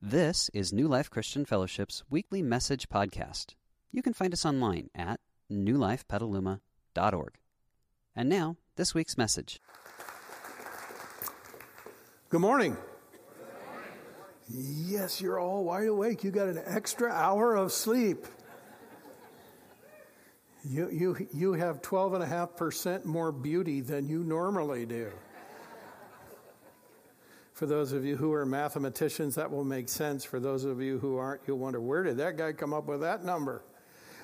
This 0.00 0.48
is 0.54 0.72
New 0.72 0.86
Life 0.86 1.10
Christian 1.10 1.44
Fellowship's 1.44 2.04
weekly 2.08 2.40
message 2.40 2.88
podcast. 2.88 3.56
You 3.90 4.00
can 4.00 4.12
find 4.12 4.32
us 4.32 4.46
online 4.46 4.90
at 4.94 5.18
newlifepetaluma.org. 5.50 7.34
And 8.14 8.28
now, 8.28 8.56
this 8.76 8.94
week's 8.94 9.18
message. 9.18 9.60
Good 12.28 12.40
morning. 12.40 12.76
Yes, 14.48 15.20
you're 15.20 15.40
all 15.40 15.64
wide 15.64 15.88
awake. 15.88 16.22
You 16.22 16.30
got 16.30 16.46
an 16.46 16.62
extra 16.64 17.10
hour 17.10 17.56
of 17.56 17.72
sleep. 17.72 18.24
You, 20.64 20.88
you, 20.90 21.28
you 21.34 21.52
have 21.54 21.82
12.5% 21.82 23.04
more 23.04 23.32
beauty 23.32 23.80
than 23.80 24.08
you 24.08 24.22
normally 24.22 24.86
do. 24.86 25.10
For 27.58 27.66
those 27.66 27.92
of 27.92 28.04
you 28.04 28.16
who 28.16 28.32
are 28.34 28.46
mathematicians, 28.46 29.34
that 29.34 29.50
will 29.50 29.64
make 29.64 29.88
sense. 29.88 30.24
For 30.24 30.38
those 30.38 30.62
of 30.62 30.80
you 30.80 31.00
who 31.00 31.16
aren't, 31.16 31.40
you'll 31.44 31.58
wonder 31.58 31.80
where 31.80 32.04
did 32.04 32.18
that 32.18 32.36
guy 32.36 32.52
come 32.52 32.72
up 32.72 32.86
with 32.86 33.00
that 33.00 33.24
number? 33.24 33.64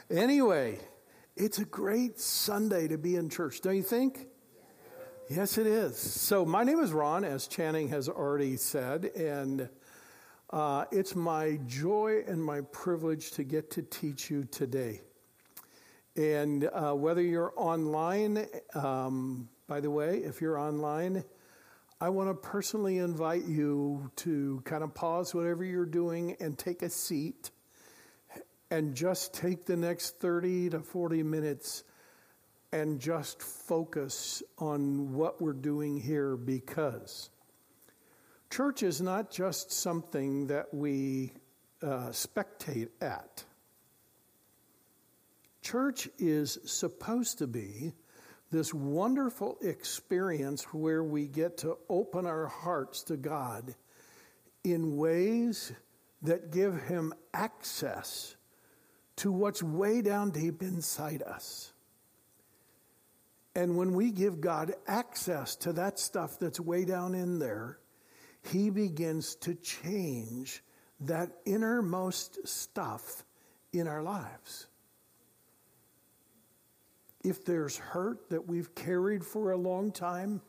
Anyway, 0.09 0.79
it's 1.35 1.59
a 1.59 1.65
great 1.65 2.21
Sunday 2.21 2.87
to 2.87 2.97
be 2.97 3.17
in 3.17 3.29
church, 3.29 3.61
don't 3.61 3.75
you 3.75 3.83
think? 3.83 4.29
Yes, 5.29 5.59
it 5.59 5.67
is. 5.67 5.97
So, 5.97 6.45
my 6.45 6.63
name 6.63 6.79
is 6.79 6.93
Ron, 6.93 7.25
as 7.25 7.49
Channing 7.49 7.89
has 7.89 8.09
already 8.09 8.57
said, 8.57 9.07
and 9.17 9.69
uh, 10.51 10.85
it's 10.93 11.17
my 11.17 11.59
joy 11.67 12.23
and 12.29 12.41
my 12.41 12.61
privilege 12.61 13.33
to 13.33 13.43
get 13.43 13.69
to 13.73 13.83
teach 13.83 14.31
you 14.31 14.45
today. 14.45 15.01
And 16.15 16.71
uh, 16.73 16.93
whether 16.93 17.21
you're 17.21 17.53
online, 17.57 18.47
um, 18.77 19.49
by 19.67 19.81
the 19.81 19.91
way, 19.91 20.19
if 20.19 20.41
you're 20.41 20.57
online, 20.57 21.25
I 22.05 22.11
want 22.11 22.29
to 22.29 22.35
personally 22.35 22.99
invite 22.99 23.47
you 23.47 24.11
to 24.17 24.61
kind 24.67 24.85
of 24.85 24.95
pause 24.95 25.35
whatever 25.35 25.65
you're 25.65 25.87
doing 25.87 26.37
and 26.39 26.59
take 26.59 26.83
a 26.83 26.91
seat 26.91 27.51
and 28.71 28.95
just 28.95 29.33
take 29.33 29.65
the 29.65 29.79
next 29.79 30.19
30 30.19 30.69
to 30.69 30.81
40 30.81 31.23
minutes 31.23 31.83
and 32.73 33.01
just 33.01 33.41
focus 33.41 34.43
on 34.59 35.15
what 35.15 35.41
we're 35.41 35.55
doing 35.55 35.99
here 35.99 36.37
because 36.37 37.31
church 38.51 38.83
is 38.83 39.01
not 39.01 39.31
just 39.31 39.73
something 39.73 40.49
that 40.49 40.75
we 40.75 41.33
uh, 41.83 42.09
spectate 42.11 42.91
at. 43.01 43.45
Church 45.63 46.11
is 46.19 46.59
supposed 46.67 47.39
to 47.39 47.47
be 47.47 47.95
this 48.51 48.73
wonderful 48.73 49.59
experience 49.63 50.65
where 50.73 51.03
we 51.03 51.27
get 51.27 51.59
to 51.59 51.77
open 51.89 52.27
our 52.27 52.47
hearts 52.47 53.03
to 53.05 53.17
God 53.17 53.75
in 54.63 54.97
ways 54.97 55.73
that 56.23 56.53
give 56.53 56.83
Him 56.83 57.13
access 57.33 58.37
to 59.17 59.31
what's 59.31 59.63
way 59.63 60.03
down 60.03 60.31
deep 60.31 60.63
inside 60.63 61.23
us. 61.23 61.73
And 63.55 63.77
when 63.77 63.93
we 63.93 64.11
give 64.11 64.41
God 64.41 64.73
access 64.87 65.57
to 65.57 65.73
that 65.75 65.99
stuff 65.99 66.39
that's 66.41 66.59
way 66.59 66.85
down 66.85 67.15
in 67.15 67.39
there, 67.39 67.79
He 68.43 68.71
begins 68.71 69.37
to 69.37 69.55
change 69.55 70.63
that 71.01 71.31
innermost 71.45 72.47
stuff 72.47 73.25
in 73.73 73.87
our 73.87 74.03
lives 74.03 74.67
if 77.25 77.45
there's 77.45 77.79
hurt 77.79 78.29
that 78.29 78.47
we've 78.47 78.75
carried 78.75 79.25
for 79.25 79.51
a 79.51 79.57
long 79.57 79.91
time, 79.91 80.43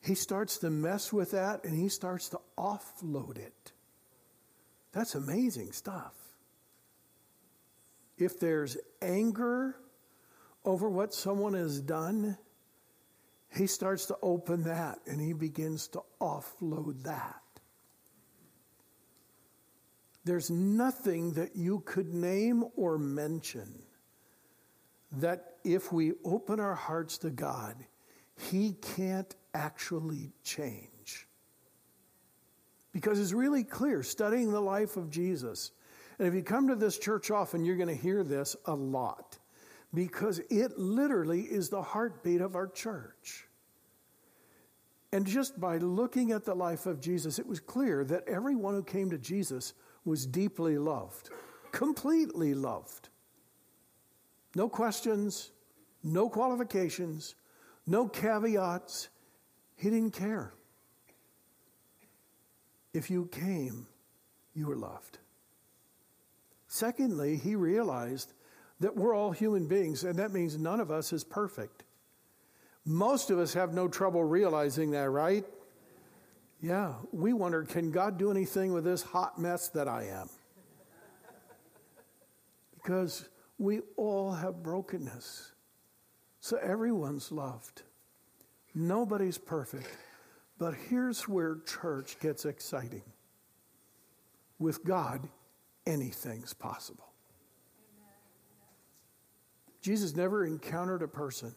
he 0.00 0.14
starts 0.14 0.58
to 0.58 0.70
mess 0.70 1.12
with 1.12 1.32
that 1.32 1.64
and 1.64 1.78
he 1.78 1.88
starts 1.88 2.30
to 2.30 2.40
offload 2.58 3.38
it. 3.38 3.72
That's 4.92 5.14
amazing 5.14 5.72
stuff. 5.72 6.14
If 8.16 8.40
there's 8.40 8.76
anger 9.02 9.76
over 10.64 10.88
what 10.88 11.12
someone 11.12 11.54
has 11.54 11.80
done, 11.80 12.38
he 13.54 13.66
starts 13.66 14.06
to 14.06 14.16
open 14.22 14.64
that 14.64 15.00
and 15.06 15.20
he 15.20 15.32
begins 15.34 15.88
to 15.88 16.02
offload 16.20 17.02
that. 17.04 17.40
There's 20.24 20.50
nothing 20.50 21.34
that 21.34 21.56
you 21.56 21.80
could 21.80 22.14
name 22.14 22.64
or 22.76 22.96
mention 22.96 23.83
that 25.18 25.56
if 25.64 25.92
we 25.92 26.12
open 26.24 26.60
our 26.60 26.74
hearts 26.74 27.18
to 27.18 27.30
God, 27.30 27.76
He 28.50 28.72
can't 28.72 29.34
actually 29.54 30.32
change. 30.42 31.26
Because 32.92 33.18
it's 33.18 33.32
really 33.32 33.64
clear 33.64 34.02
studying 34.02 34.52
the 34.52 34.60
life 34.60 34.96
of 34.96 35.10
Jesus. 35.10 35.72
And 36.18 36.28
if 36.28 36.34
you 36.34 36.42
come 36.42 36.68
to 36.68 36.76
this 36.76 36.98
church 36.98 37.30
often, 37.30 37.64
you're 37.64 37.76
going 37.76 37.88
to 37.88 37.94
hear 37.94 38.22
this 38.22 38.54
a 38.66 38.74
lot 38.74 39.38
because 39.92 40.40
it 40.50 40.78
literally 40.78 41.42
is 41.42 41.68
the 41.68 41.82
heartbeat 41.82 42.40
of 42.40 42.56
our 42.56 42.66
church. 42.66 43.46
And 45.12 45.24
just 45.24 45.60
by 45.60 45.78
looking 45.78 46.32
at 46.32 46.44
the 46.44 46.54
life 46.54 46.86
of 46.86 47.00
Jesus, 47.00 47.38
it 47.38 47.46
was 47.46 47.60
clear 47.60 48.04
that 48.04 48.28
everyone 48.28 48.74
who 48.74 48.82
came 48.82 49.10
to 49.10 49.18
Jesus 49.18 49.74
was 50.04 50.26
deeply 50.26 50.76
loved, 50.76 51.30
completely 51.70 52.52
loved. 52.54 53.08
No 54.54 54.68
questions, 54.68 55.50
no 56.02 56.28
qualifications, 56.28 57.34
no 57.86 58.08
caveats. 58.08 59.08
He 59.76 59.90
didn't 59.90 60.12
care. 60.12 60.54
If 62.92 63.10
you 63.10 63.26
came, 63.26 63.86
you 64.54 64.66
were 64.66 64.76
loved. 64.76 65.18
Secondly, 66.68 67.36
he 67.36 67.56
realized 67.56 68.32
that 68.80 68.96
we're 68.96 69.14
all 69.14 69.32
human 69.32 69.66
beings, 69.66 70.04
and 70.04 70.18
that 70.18 70.32
means 70.32 70.58
none 70.58 70.80
of 70.80 70.90
us 70.90 71.12
is 71.12 71.24
perfect. 71.24 71.84
Most 72.84 73.30
of 73.30 73.38
us 73.38 73.54
have 73.54 73.72
no 73.72 73.88
trouble 73.88 74.22
realizing 74.22 74.90
that, 74.90 75.10
right? 75.10 75.44
Yeah, 76.60 76.94
we 77.12 77.32
wonder 77.32 77.62
can 77.64 77.90
God 77.90 78.18
do 78.18 78.30
anything 78.30 78.72
with 78.72 78.84
this 78.84 79.02
hot 79.02 79.38
mess 79.38 79.68
that 79.68 79.88
I 79.88 80.04
am? 80.04 80.28
Because 82.74 83.28
we 83.58 83.80
all 83.96 84.32
have 84.32 84.62
brokenness. 84.62 85.52
So 86.40 86.56
everyone's 86.58 87.32
loved. 87.32 87.82
Nobody's 88.74 89.38
perfect. 89.38 89.96
But 90.58 90.74
here's 90.88 91.28
where 91.28 91.58
church 91.66 92.18
gets 92.20 92.44
exciting. 92.44 93.02
With 94.58 94.84
God, 94.84 95.28
anything's 95.86 96.54
possible. 96.54 97.06
Jesus 99.80 100.16
never 100.16 100.46
encountered 100.46 101.02
a 101.02 101.08
person 101.08 101.54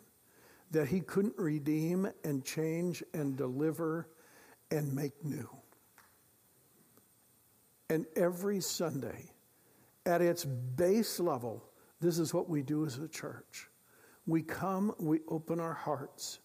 that 0.72 0.88
he 0.88 1.00
couldn't 1.00 1.38
redeem 1.38 2.10
and 2.24 2.44
change 2.44 3.02
and 3.14 3.38
deliver 3.38 4.10
and 4.70 4.94
make 4.94 5.24
new. 5.24 5.50
And 7.90 8.06
every 8.18 8.60
Sunday, 8.60 9.32
at 10.06 10.22
its 10.22 10.44
base 10.44 11.20
level, 11.20 11.64
this 12.00 12.20
is 12.20 12.34
what 12.34 12.50
we 12.50 12.62
do 12.62 12.86
as 12.86 12.98
a 12.98 13.08
church. 13.08 13.70
We 14.26 14.42
come, 14.44 14.94
we 15.00 15.22
open 15.28 15.60
our 15.60 15.74
hearts, 15.74 16.40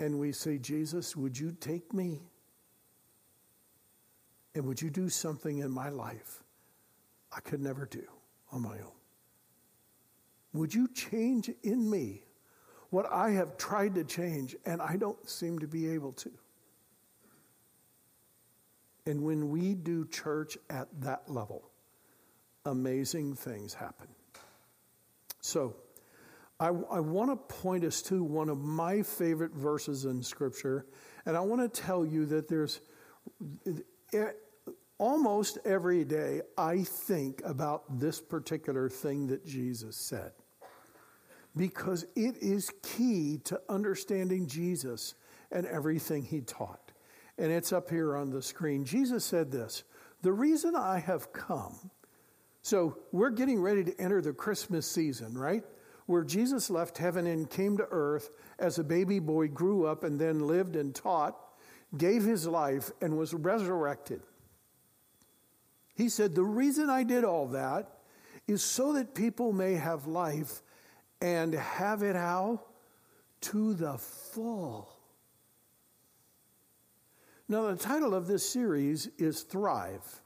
and 0.00 0.18
we 0.18 0.32
say, 0.32 0.58
Jesus, 0.58 1.14
would 1.14 1.38
you 1.38 1.52
take 1.52 1.92
me? 1.92 2.22
And 4.54 4.66
would 4.66 4.82
you 4.82 4.90
do 4.90 5.08
something 5.08 5.58
in 5.58 5.70
my 5.70 5.90
life 5.90 6.42
I 7.34 7.40
could 7.40 7.60
never 7.60 7.86
do 7.86 8.02
on 8.50 8.62
my 8.62 8.78
own? 8.78 8.92
Would 10.52 10.74
you 10.74 10.88
change 10.88 11.50
in 11.62 11.88
me 11.88 12.24
what 12.88 13.06
I 13.12 13.30
have 13.30 13.56
tried 13.56 13.94
to 13.94 14.04
change 14.04 14.56
and 14.66 14.82
I 14.82 14.96
don't 14.96 15.28
seem 15.28 15.60
to 15.60 15.68
be 15.68 15.88
able 15.90 16.12
to? 16.14 16.30
And 19.06 19.22
when 19.22 19.50
we 19.50 19.74
do 19.74 20.06
church 20.06 20.58
at 20.68 20.88
that 21.00 21.30
level, 21.30 21.70
amazing 22.64 23.34
things 23.34 23.74
happen. 23.74 24.08
So, 25.40 25.76
I, 26.58 26.66
I 26.66 27.00
want 27.00 27.30
to 27.30 27.36
point 27.54 27.84
us 27.84 28.02
to 28.02 28.22
one 28.22 28.50
of 28.50 28.58
my 28.58 29.02
favorite 29.02 29.54
verses 29.54 30.04
in 30.04 30.22
Scripture, 30.22 30.86
and 31.24 31.36
I 31.36 31.40
want 31.40 31.62
to 31.62 31.80
tell 31.80 32.04
you 32.04 32.26
that 32.26 32.48
there's 32.48 32.80
almost 34.98 35.56
every 35.64 36.04
day 36.04 36.42
I 36.58 36.82
think 36.82 37.40
about 37.44 37.98
this 37.98 38.20
particular 38.20 38.90
thing 38.90 39.26
that 39.28 39.46
Jesus 39.46 39.96
said 39.96 40.32
because 41.56 42.04
it 42.14 42.36
is 42.40 42.70
key 42.82 43.40
to 43.44 43.60
understanding 43.68 44.46
Jesus 44.46 45.14
and 45.50 45.66
everything 45.66 46.22
he 46.22 46.42
taught. 46.42 46.92
And 47.38 47.50
it's 47.50 47.72
up 47.72 47.90
here 47.90 48.14
on 48.14 48.30
the 48.30 48.42
screen. 48.42 48.84
Jesus 48.84 49.24
said 49.24 49.50
this 49.50 49.82
The 50.22 50.32
reason 50.32 50.76
I 50.76 50.98
have 50.98 51.32
come 51.32 51.90
so 52.62 52.98
we're 53.12 53.30
getting 53.30 53.60
ready 53.60 53.84
to 53.84 54.00
enter 54.00 54.20
the 54.20 54.32
Christmas 54.32 54.86
season, 54.90 55.36
right? 55.36 55.64
Where 56.06 56.24
Jesus 56.24 56.70
left 56.70 56.98
heaven 56.98 57.26
and 57.26 57.48
came 57.48 57.76
to 57.78 57.88
earth 57.90 58.30
as 58.58 58.78
a 58.78 58.84
baby 58.84 59.18
boy, 59.18 59.48
grew 59.48 59.86
up, 59.86 60.04
and 60.04 60.20
then 60.20 60.46
lived 60.46 60.76
and 60.76 60.94
taught, 60.94 61.36
gave 61.96 62.24
his 62.24 62.46
life, 62.46 62.90
and 63.00 63.16
was 63.16 63.32
resurrected. 63.32 64.22
He 65.94 66.08
said, 66.08 66.34
The 66.34 66.42
reason 66.42 66.90
I 66.90 67.02
did 67.02 67.24
all 67.24 67.48
that 67.48 67.98
is 68.46 68.62
so 68.62 68.94
that 68.94 69.14
people 69.14 69.52
may 69.52 69.74
have 69.74 70.06
life 70.06 70.62
and 71.20 71.54
have 71.54 72.02
it 72.02 72.16
how? 72.16 72.62
To 73.42 73.74
the 73.74 73.98
full. 73.98 74.96
Now, 77.48 77.66
the 77.70 77.76
title 77.76 78.14
of 78.14 78.26
this 78.26 78.48
series 78.48 79.08
is 79.18 79.42
Thrive. 79.42 80.20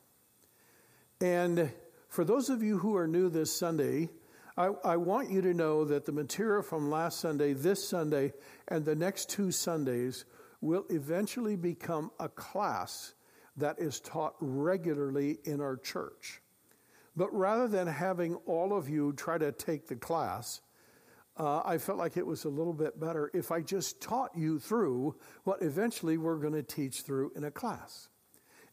And 1.20 1.72
for 2.14 2.24
those 2.24 2.48
of 2.48 2.62
you 2.62 2.78
who 2.78 2.94
are 2.96 3.08
new 3.08 3.28
this 3.28 3.54
Sunday, 3.54 4.08
I, 4.56 4.66
I, 4.84 4.96
want 4.96 5.32
you 5.32 5.42
to 5.42 5.52
know 5.52 5.84
that 5.84 6.06
the 6.06 6.12
material 6.12 6.62
from 6.62 6.88
last 6.88 7.18
Sunday, 7.18 7.54
this 7.54 7.86
Sunday, 7.86 8.32
and 8.68 8.84
the 8.84 8.94
next 8.94 9.30
two 9.30 9.50
Sundays 9.50 10.24
will 10.60 10.84
eventually 10.90 11.56
become 11.56 12.12
a 12.20 12.28
class 12.28 13.14
that 13.56 13.80
is 13.80 13.98
taught 13.98 14.36
regularly 14.38 15.38
in 15.42 15.60
our 15.60 15.76
church. 15.76 16.40
But 17.16 17.34
rather 17.34 17.66
than 17.66 17.88
having 17.88 18.36
all 18.46 18.78
of 18.78 18.88
you 18.88 19.12
try 19.14 19.36
to 19.36 19.50
take 19.50 19.88
the 19.88 19.96
class, 19.96 20.60
uh, 21.36 21.62
I 21.64 21.78
felt 21.78 21.98
like 21.98 22.16
it 22.16 22.24
was 22.24 22.44
a 22.44 22.48
little 22.48 22.74
bit 22.74 23.00
better 23.00 23.28
if 23.34 23.50
I 23.50 23.60
just 23.60 24.00
taught 24.00 24.30
you 24.36 24.60
through 24.60 25.16
what 25.42 25.62
eventually 25.62 26.16
we're 26.16 26.38
going 26.38 26.52
to 26.52 26.62
teach 26.62 27.00
through 27.00 27.32
in 27.34 27.42
a 27.42 27.50
class. 27.50 28.08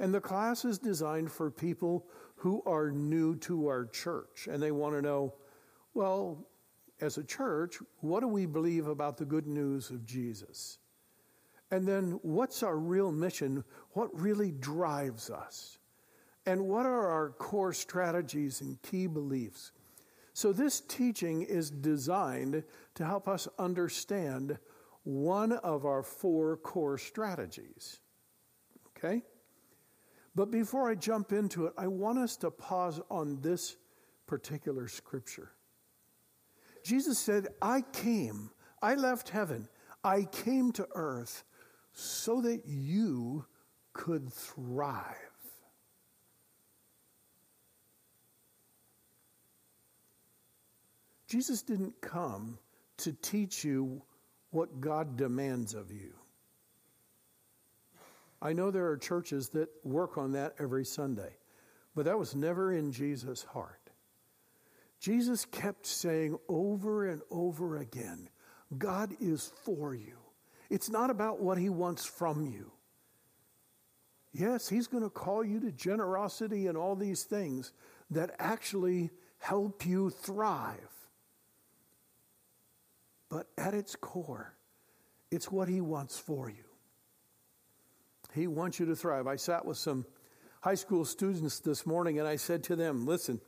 And 0.02 0.12
the 0.12 0.20
class 0.20 0.66
is 0.66 0.80
designed 0.80 1.32
for 1.32 1.52
people 1.52 2.08
who 2.38 2.64
are 2.66 2.90
new 2.90 3.36
to 3.36 3.68
our 3.68 3.86
church 3.86 4.48
and 4.52 4.62
they 4.62 4.72
want 4.72 4.96
to 4.96 5.02
know, 5.04 5.36
well, 5.94 6.48
as 7.00 7.20
a 7.20 7.24
church, 7.24 7.78
what 8.00 8.22
do 8.22 8.28
we 8.28 8.48
believe 8.48 8.88
about 8.88 9.18
the 9.18 9.26
good 9.26 9.46
news 9.46 9.92
of 9.92 10.04
Jesus? 10.04 10.80
And 11.70 11.88
then 11.88 12.20
what's 12.24 12.64
our 12.64 12.80
real 12.80 13.12
mission? 13.12 13.64
What 13.92 14.10
really 14.20 14.52
drives 14.52 15.30
us? 15.30 15.78
And 16.48 16.68
what 16.68 16.88
are 16.88 17.08
our 17.08 17.30
core 17.30 17.72
strategies 17.72 18.62
and 18.62 18.82
key 18.82 19.06
beliefs? 19.06 19.72
So, 20.34 20.52
this 20.52 20.82
teaching 20.82 21.44
is 21.44 21.70
designed 21.70 22.64
to 22.96 23.06
help 23.06 23.28
us 23.28 23.48
understand 23.60 24.58
one 25.04 25.52
of 25.52 25.86
our 25.86 26.02
four 26.02 26.58
core 26.58 26.98
strategies. 26.98 28.00
Okay? 28.98 29.22
But 30.34 30.50
before 30.52 30.90
I 30.90 30.96
jump 30.96 31.32
into 31.34 31.66
it, 31.66 31.74
I 31.78 31.88
want 31.88 32.18
us 32.18 32.38
to 32.38 32.52
pause 32.52 33.02
on 33.10 33.42
this 33.42 33.76
particular 34.28 34.88
scripture. 34.88 35.52
Jesus 36.84 37.20
said, 37.20 37.50
I 37.62 37.82
came, 37.94 38.50
I 38.82 38.96
left 38.96 39.30
heaven, 39.30 39.68
I 40.04 40.24
came 40.24 40.72
to 40.74 40.88
earth 40.96 41.44
so 41.94 42.42
that 42.42 42.66
you 42.66 43.46
could 43.94 44.32
thrive. 44.32 45.16
Jesus 51.28 51.62
didn't 51.62 52.00
come 52.02 52.58
to 52.98 53.14
teach 53.14 53.64
you 53.64 54.02
what 54.50 54.82
God 54.82 55.16
demands 55.16 55.74
of 55.74 55.92
you. 55.92 56.14
I 58.42 58.54
know 58.54 58.72
there 58.72 58.88
are 58.88 58.98
churches 58.98 59.50
that 59.50 59.70
work 59.84 60.18
on 60.18 60.32
that 60.32 60.56
every 60.60 60.86
Sunday, 60.86 61.38
but 61.96 62.06
that 62.06 62.18
was 62.18 62.36
never 62.36 62.74
in 62.74 62.92
Jesus' 62.92 63.44
heart. 63.44 63.92
Jesus 65.00 65.46
kept 65.46 65.86
saying 65.86 66.38
over 66.48 67.08
and 67.08 67.22
over 67.30 67.78
again, 67.78 68.30
God 68.78 69.14
is 69.20 69.52
for 69.64 69.94
you. 69.94 70.18
It's 70.70 70.90
not 70.90 71.10
about 71.10 71.42
what 71.42 71.58
he 71.58 71.70
wants 71.70 72.06
from 72.06 72.46
you. 72.46 72.72
Yes, 74.34 74.70
he's 74.70 74.88
going 74.88 75.04
to 75.04 75.10
call 75.10 75.44
you 75.44 75.60
to 75.60 75.72
generosity 75.72 76.68
and 76.68 76.78
all 76.78 76.96
these 76.96 77.24
things 77.24 77.74
that 78.12 78.34
actually 78.40 79.10
help 79.40 79.86
you 79.86 80.10
thrive. 80.10 80.78
But 83.30 83.48
at 83.58 83.74
its 83.74 83.96
core, 83.96 84.54
it's 85.32 85.50
what 85.52 85.70
He 85.70 85.82
wants 85.82 86.20
for 86.20 86.50
you. 86.50 86.66
He 88.34 88.48
wants 88.48 88.80
you 88.80 88.86
to 88.88 88.96
thrive. 88.96 89.28
I 89.28 89.36
sat 89.36 89.66
with 89.66 89.78
some 89.78 90.06
high 90.62 90.76
school 90.76 91.06
students 91.06 91.60
this 91.60 91.86
morning 91.86 92.20
and 92.20 92.28
I 92.28 92.36
said 92.36 92.64
to 92.66 92.76
them, 92.76 93.06
listen, 93.06 93.42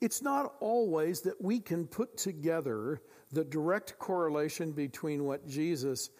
it's 0.00 0.22
not 0.22 0.54
always 0.60 1.20
that 1.22 1.40
we 1.40 1.60
can 1.60 1.86
put 1.86 2.16
together 2.16 3.00
the 3.30 3.44
direct 3.44 3.98
correlation 3.98 4.72
between 4.72 5.24
what 5.24 5.46
Jesus 5.46 6.10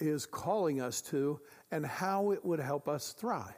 is 0.00 0.26
calling 0.26 0.80
us 0.80 1.00
to 1.02 1.40
and 1.70 1.86
how 1.86 2.32
it 2.32 2.44
would 2.44 2.60
help 2.60 2.88
us 2.88 3.12
thrive. 3.12 3.54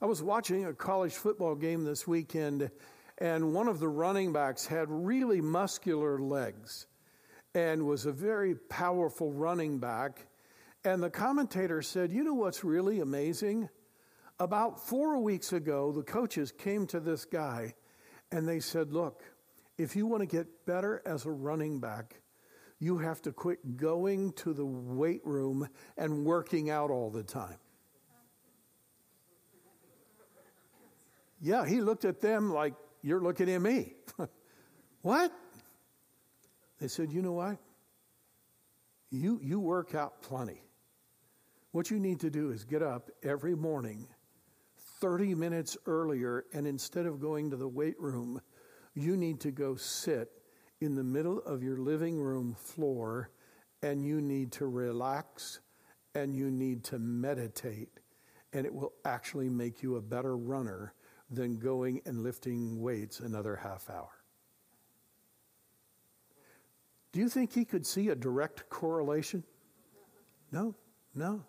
I 0.00 0.06
was 0.06 0.22
watching 0.22 0.64
a 0.64 0.72
college 0.72 1.14
football 1.14 1.54
game 1.54 1.84
this 1.84 2.06
weekend 2.06 2.70
and 3.18 3.52
one 3.52 3.68
of 3.68 3.78
the 3.78 3.88
running 3.88 4.32
backs 4.32 4.66
had 4.66 4.86
really 4.88 5.40
muscular 5.40 6.18
legs 6.18 6.86
and 7.54 7.86
was 7.86 8.06
a 8.06 8.12
very 8.12 8.54
powerful 8.54 9.32
running 9.32 9.78
back. 9.78 10.26
And 10.84 11.02
the 11.02 11.10
commentator 11.10 11.80
said, 11.82 12.12
You 12.12 12.24
know 12.24 12.34
what's 12.34 12.64
really 12.64 13.00
amazing? 13.00 13.68
About 14.38 14.84
four 14.86 15.18
weeks 15.18 15.52
ago, 15.52 15.92
the 15.92 16.02
coaches 16.02 16.50
came 16.50 16.86
to 16.88 16.98
this 16.98 17.24
guy 17.24 17.74
and 18.32 18.48
they 18.48 18.58
said, 18.60 18.92
Look, 18.92 19.22
if 19.78 19.94
you 19.94 20.06
want 20.06 20.22
to 20.22 20.26
get 20.26 20.66
better 20.66 21.02
as 21.06 21.24
a 21.24 21.30
running 21.30 21.78
back, 21.78 22.20
you 22.80 22.98
have 22.98 23.22
to 23.22 23.32
quit 23.32 23.76
going 23.76 24.32
to 24.32 24.52
the 24.52 24.66
weight 24.66 25.24
room 25.24 25.68
and 25.96 26.24
working 26.24 26.68
out 26.68 26.90
all 26.90 27.10
the 27.10 27.22
time. 27.22 27.58
Yeah, 31.40 31.64
he 31.64 31.80
looked 31.80 32.04
at 32.04 32.20
them 32.20 32.52
like, 32.52 32.74
you're 33.02 33.20
looking 33.20 33.50
at 33.50 33.60
me. 33.60 33.94
what? 35.02 35.32
They 36.80 36.88
said, 36.88 37.12
You 37.12 37.22
know 37.22 37.32
what? 37.32 37.58
You, 39.10 39.38
you 39.42 39.60
work 39.60 39.94
out 39.94 40.22
plenty. 40.22 40.62
What 41.72 41.90
you 41.90 41.98
need 41.98 42.20
to 42.20 42.30
do 42.30 42.50
is 42.50 42.64
get 42.64 42.82
up 42.82 43.10
every 43.22 43.56
morning 43.56 44.06
30 45.00 45.34
minutes 45.34 45.76
earlier, 45.86 46.44
and 46.52 46.66
instead 46.66 47.06
of 47.06 47.20
going 47.20 47.50
to 47.50 47.56
the 47.56 47.66
weight 47.66 47.98
room, 47.98 48.40
you 48.94 49.16
need 49.16 49.40
to 49.40 49.50
go 49.50 49.74
sit 49.74 50.30
in 50.80 50.94
the 50.94 51.02
middle 51.02 51.40
of 51.40 51.62
your 51.62 51.78
living 51.78 52.20
room 52.20 52.54
floor 52.54 53.30
and 53.82 54.04
you 54.04 54.20
need 54.20 54.52
to 54.52 54.66
relax 54.66 55.60
and 56.14 56.36
you 56.36 56.50
need 56.50 56.84
to 56.84 56.98
meditate, 56.98 57.88
and 58.52 58.66
it 58.66 58.74
will 58.74 58.92
actually 59.04 59.48
make 59.48 59.82
you 59.82 59.96
a 59.96 60.00
better 60.00 60.36
runner 60.36 60.92
than 61.30 61.58
going 61.58 62.02
and 62.04 62.22
lifting 62.22 62.80
weights 62.82 63.20
another 63.20 63.56
half 63.56 63.88
hour. 63.88 64.10
Do 67.12 67.20
you 67.20 67.28
think 67.28 67.54
he 67.54 67.64
could 67.64 67.86
see 67.86 68.10
a 68.10 68.14
direct 68.14 68.68
correlation? 68.68 69.42
No, 70.50 70.74
no. 71.14 71.44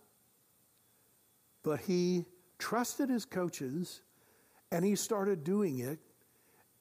But 1.63 1.79
he 1.81 2.25
trusted 2.59 3.09
his 3.09 3.25
coaches 3.25 4.01
and 4.71 4.83
he 4.83 4.95
started 4.95 5.43
doing 5.43 5.79
it, 5.79 5.99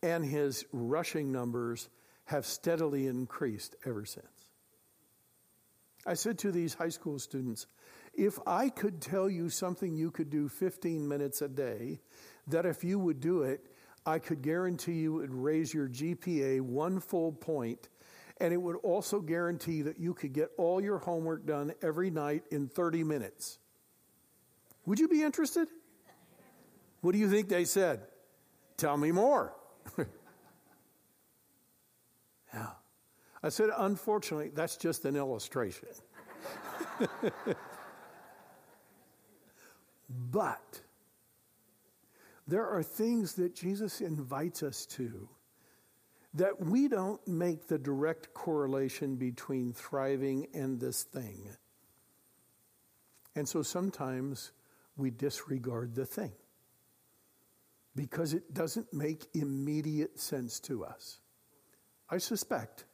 and 0.02 0.24
his 0.24 0.64
rushing 0.72 1.30
numbers 1.30 1.88
have 2.24 2.46
steadily 2.46 3.06
increased 3.06 3.76
ever 3.86 4.04
since. 4.04 4.26
I 6.06 6.14
said 6.14 6.38
to 6.38 6.50
these 6.50 6.74
high 6.74 6.88
school 6.88 7.18
students, 7.18 7.66
if 8.14 8.38
I 8.46 8.70
could 8.70 9.00
tell 9.00 9.30
you 9.30 9.50
something 9.50 9.94
you 9.94 10.10
could 10.10 10.30
do 10.30 10.48
15 10.48 11.06
minutes 11.06 11.42
a 11.42 11.48
day 11.48 12.00
that 12.48 12.66
if 12.66 12.82
you 12.82 12.98
would 12.98 13.20
do 13.20 13.42
it, 13.42 13.66
I 14.04 14.18
could 14.18 14.42
guarantee 14.42 14.94
you 14.94 15.18
it 15.18 15.30
would 15.30 15.34
raise 15.34 15.72
your 15.72 15.88
GPA 15.88 16.60
one 16.60 16.98
full 16.98 17.32
point, 17.32 17.88
and 18.40 18.52
it 18.52 18.60
would 18.60 18.76
also 18.76 19.20
guarantee 19.20 19.82
that 19.82 20.00
you 20.00 20.12
could 20.12 20.32
get 20.32 20.50
all 20.58 20.80
your 20.80 20.98
homework 20.98 21.46
done 21.46 21.72
every 21.82 22.10
night 22.10 22.44
in 22.50 22.68
30 22.68 23.04
minutes. 23.04 23.58
Would 24.86 24.98
you 24.98 25.08
be 25.08 25.22
interested? 25.22 25.68
What 27.00 27.12
do 27.12 27.18
you 27.18 27.28
think 27.30 27.48
they 27.48 27.64
said? 27.64 28.00
Tell 28.76 28.96
me 28.96 29.12
more. 29.12 29.54
yeah. 32.54 32.70
I 33.42 33.48
said, 33.48 33.70
unfortunately, 33.76 34.50
that's 34.54 34.76
just 34.76 35.04
an 35.04 35.16
illustration. 35.16 35.88
but 40.30 40.80
there 42.46 42.68
are 42.68 42.82
things 42.82 43.34
that 43.34 43.54
Jesus 43.54 44.00
invites 44.00 44.62
us 44.62 44.86
to 44.86 45.28
that 46.34 46.60
we 46.64 46.88
don't 46.88 47.26
make 47.28 47.66
the 47.66 47.78
direct 47.78 48.32
correlation 48.32 49.16
between 49.16 49.72
thriving 49.72 50.46
and 50.54 50.80
this 50.80 51.02
thing. 51.02 51.48
And 53.34 53.48
so 53.48 53.62
sometimes 53.62 54.52
we 55.02 55.10
disregard 55.10 55.94
the 55.94 56.06
thing 56.06 56.32
because 57.94 58.32
it 58.32 58.54
doesn't 58.54 58.92
make 58.94 59.26
immediate 59.34 60.18
sense 60.18 60.60
to 60.60 60.84
us. 60.84 61.18
I 62.08 62.18
suspect 62.18 62.84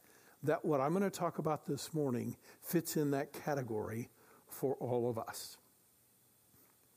that 0.43 0.65
what 0.65 0.81
I'm 0.81 0.91
going 0.91 1.03
to 1.03 1.11
talk 1.11 1.39
about 1.39 1.67
this 1.67 1.93
morning 1.93 2.37
fits 2.63 2.97
in 2.97 3.11
that 3.13 3.33
category 3.33 4.09
for 4.49 4.75
all 4.77 5.11
of 5.11 5.19
us. 5.19 5.59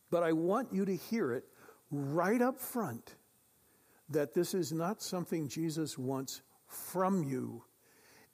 But 0.10 0.24
I 0.24 0.32
want 0.32 0.74
you 0.74 0.86
to 0.86 0.96
hear 0.96 1.34
it 1.34 1.46
right 1.92 2.42
up 2.42 2.58
front 2.58 3.16
that 4.10 4.34
this 4.34 4.54
is 4.54 4.72
not 4.72 5.02
something 5.02 5.48
Jesus 5.48 5.98
wants 5.98 6.42
from 6.68 7.24
you. 7.24 7.64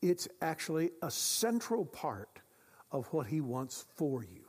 It's 0.02 0.28
actually 0.42 0.92
a 1.02 1.10
central 1.10 1.86
part 1.86 2.40
of 2.92 3.08
what 3.08 3.28
he 3.28 3.42
wants 3.42 3.86
for 3.96 4.24
you. 4.24 4.47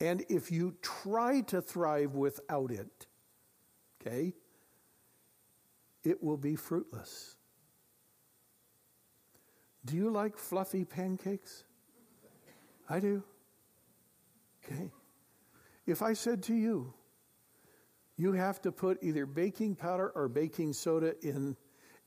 And 0.00 0.24
if 0.28 0.50
you 0.50 0.76
try 0.82 1.40
to 1.42 1.62
thrive 1.62 2.14
without 2.14 2.70
it, 2.70 3.06
okay, 4.00 4.34
it 6.04 6.22
will 6.22 6.36
be 6.36 6.54
fruitless. 6.54 7.36
Do 9.84 9.96
you 9.96 10.10
like 10.10 10.36
fluffy 10.36 10.84
pancakes? 10.84 11.64
I 12.88 13.00
do. 13.00 13.22
Okay. 14.64 14.90
If 15.86 16.02
I 16.02 16.12
said 16.12 16.42
to 16.44 16.54
you, 16.54 16.92
you 18.16 18.32
have 18.32 18.60
to 18.62 18.72
put 18.72 18.98
either 19.02 19.26
baking 19.26 19.76
powder 19.76 20.10
or 20.14 20.28
baking 20.28 20.72
soda 20.72 21.14
in, 21.22 21.56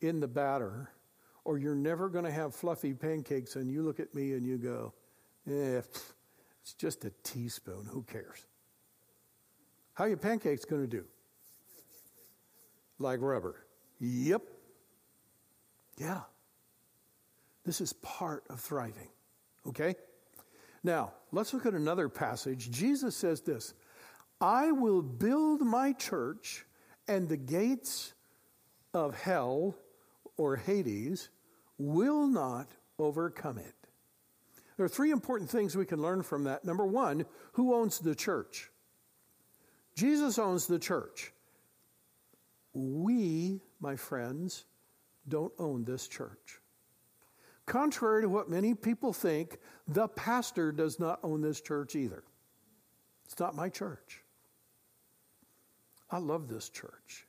in 0.02 0.20
the 0.20 0.28
batter, 0.28 0.92
or 1.46 1.58
you're 1.58 1.76
never 1.76 2.10
going 2.10 2.26
to 2.26 2.32
have 2.32 2.54
fluffy 2.54 2.94
pancakes, 2.94 3.56
and 3.56 3.72
you 3.72 3.82
look 3.82 4.00
at 4.00 4.14
me 4.14 4.34
and 4.34 4.46
you 4.46 4.58
go, 4.58 4.94
eh, 5.50 5.82
it's 6.62 6.74
just 6.74 7.06
a 7.06 7.12
teaspoon. 7.24 7.88
Who 7.92 8.04
cares? 8.04 8.46
How 9.94 10.06
your 10.06 10.18
pancakes 10.18 10.66
going 10.66 10.82
to 10.82 10.88
do? 10.88 11.04
Like 13.00 13.22
rubber. 13.22 13.66
Yep. 14.00 14.44
Yeah. 15.98 16.22
This 17.66 17.82
is 17.82 17.94
part 17.94 18.44
of 18.50 18.60
thriving. 18.60 19.10
Okay? 19.68 19.96
Now, 20.84 21.12
let's 21.32 21.54
look 21.54 21.66
at 21.66 21.74
another 21.74 22.08
passage. 22.10 22.72
Jesus 22.72 23.16
says 23.16 23.42
this 23.42 23.74
I 24.42 24.72
will 24.72 25.02
build 25.02 25.62
my 25.62 25.94
church, 25.94 26.66
and 27.08 27.28
the 27.28 27.38
gates 27.38 28.14
of 28.94 29.20
hell 29.20 29.76
or 30.38 30.56
Hades 30.56 31.30
will 31.78 32.28
not 32.28 32.70
overcome 32.98 33.58
it. 33.58 33.76
There 34.80 34.86
are 34.86 34.88
three 34.88 35.12
important 35.12 35.50
things 35.50 35.76
we 35.76 35.86
can 35.86 36.02
learn 36.02 36.24
from 36.24 36.46
that. 36.46 36.64
Number 36.64 36.86
one, 36.86 37.26
who 37.52 37.76
owns 37.76 38.00
the 38.00 38.16
church? 38.16 38.70
Jesus 39.94 40.40
owns 40.40 40.68
the 40.68 40.80
church. 40.80 41.34
We, 42.72 43.60
my 43.82 43.98
friends, 43.98 44.64
don't 45.28 45.52
own 45.60 45.84
this 45.84 46.08
church. 46.08 46.62
Contrary 47.66 48.22
to 48.22 48.30
what 48.30 48.50
many 48.50 48.74
people 48.74 49.12
think, 49.12 49.58
the 49.86 50.08
pastor 50.08 50.72
does 50.72 50.98
not 50.98 51.20
own 51.24 51.42
this 51.42 51.60
church 51.60 51.94
either. 51.94 52.24
It's 53.26 53.38
not 53.38 53.58
my 53.58 53.68
church. 53.68 54.24
I 56.10 56.20
love 56.20 56.48
this 56.48 56.70
church. 56.70 57.28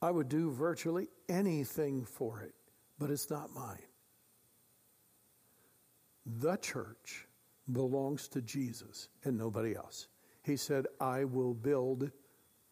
I 0.00 0.12
would 0.12 0.28
do 0.28 0.52
virtually 0.52 1.08
anything 1.28 2.04
for 2.04 2.42
it, 2.42 2.54
but 3.00 3.10
it's 3.10 3.30
not 3.30 3.52
mine. 3.52 3.82
The 6.26 6.56
church 6.56 7.26
belongs 7.70 8.28
to 8.28 8.42
Jesus 8.42 9.08
and 9.24 9.36
nobody 9.36 9.74
else. 9.74 10.08
He 10.42 10.56
said, 10.56 10.86
I 11.00 11.24
will 11.24 11.54
build 11.54 12.10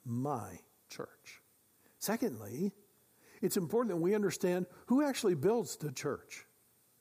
my 0.05 0.59
church. 0.89 1.41
Secondly, 1.99 2.73
it's 3.41 3.57
important 3.57 3.95
that 3.95 4.03
we 4.03 4.15
understand 4.15 4.67
who 4.87 5.03
actually 5.03 5.35
builds 5.35 5.77
the 5.77 5.93
church. 5.93 6.47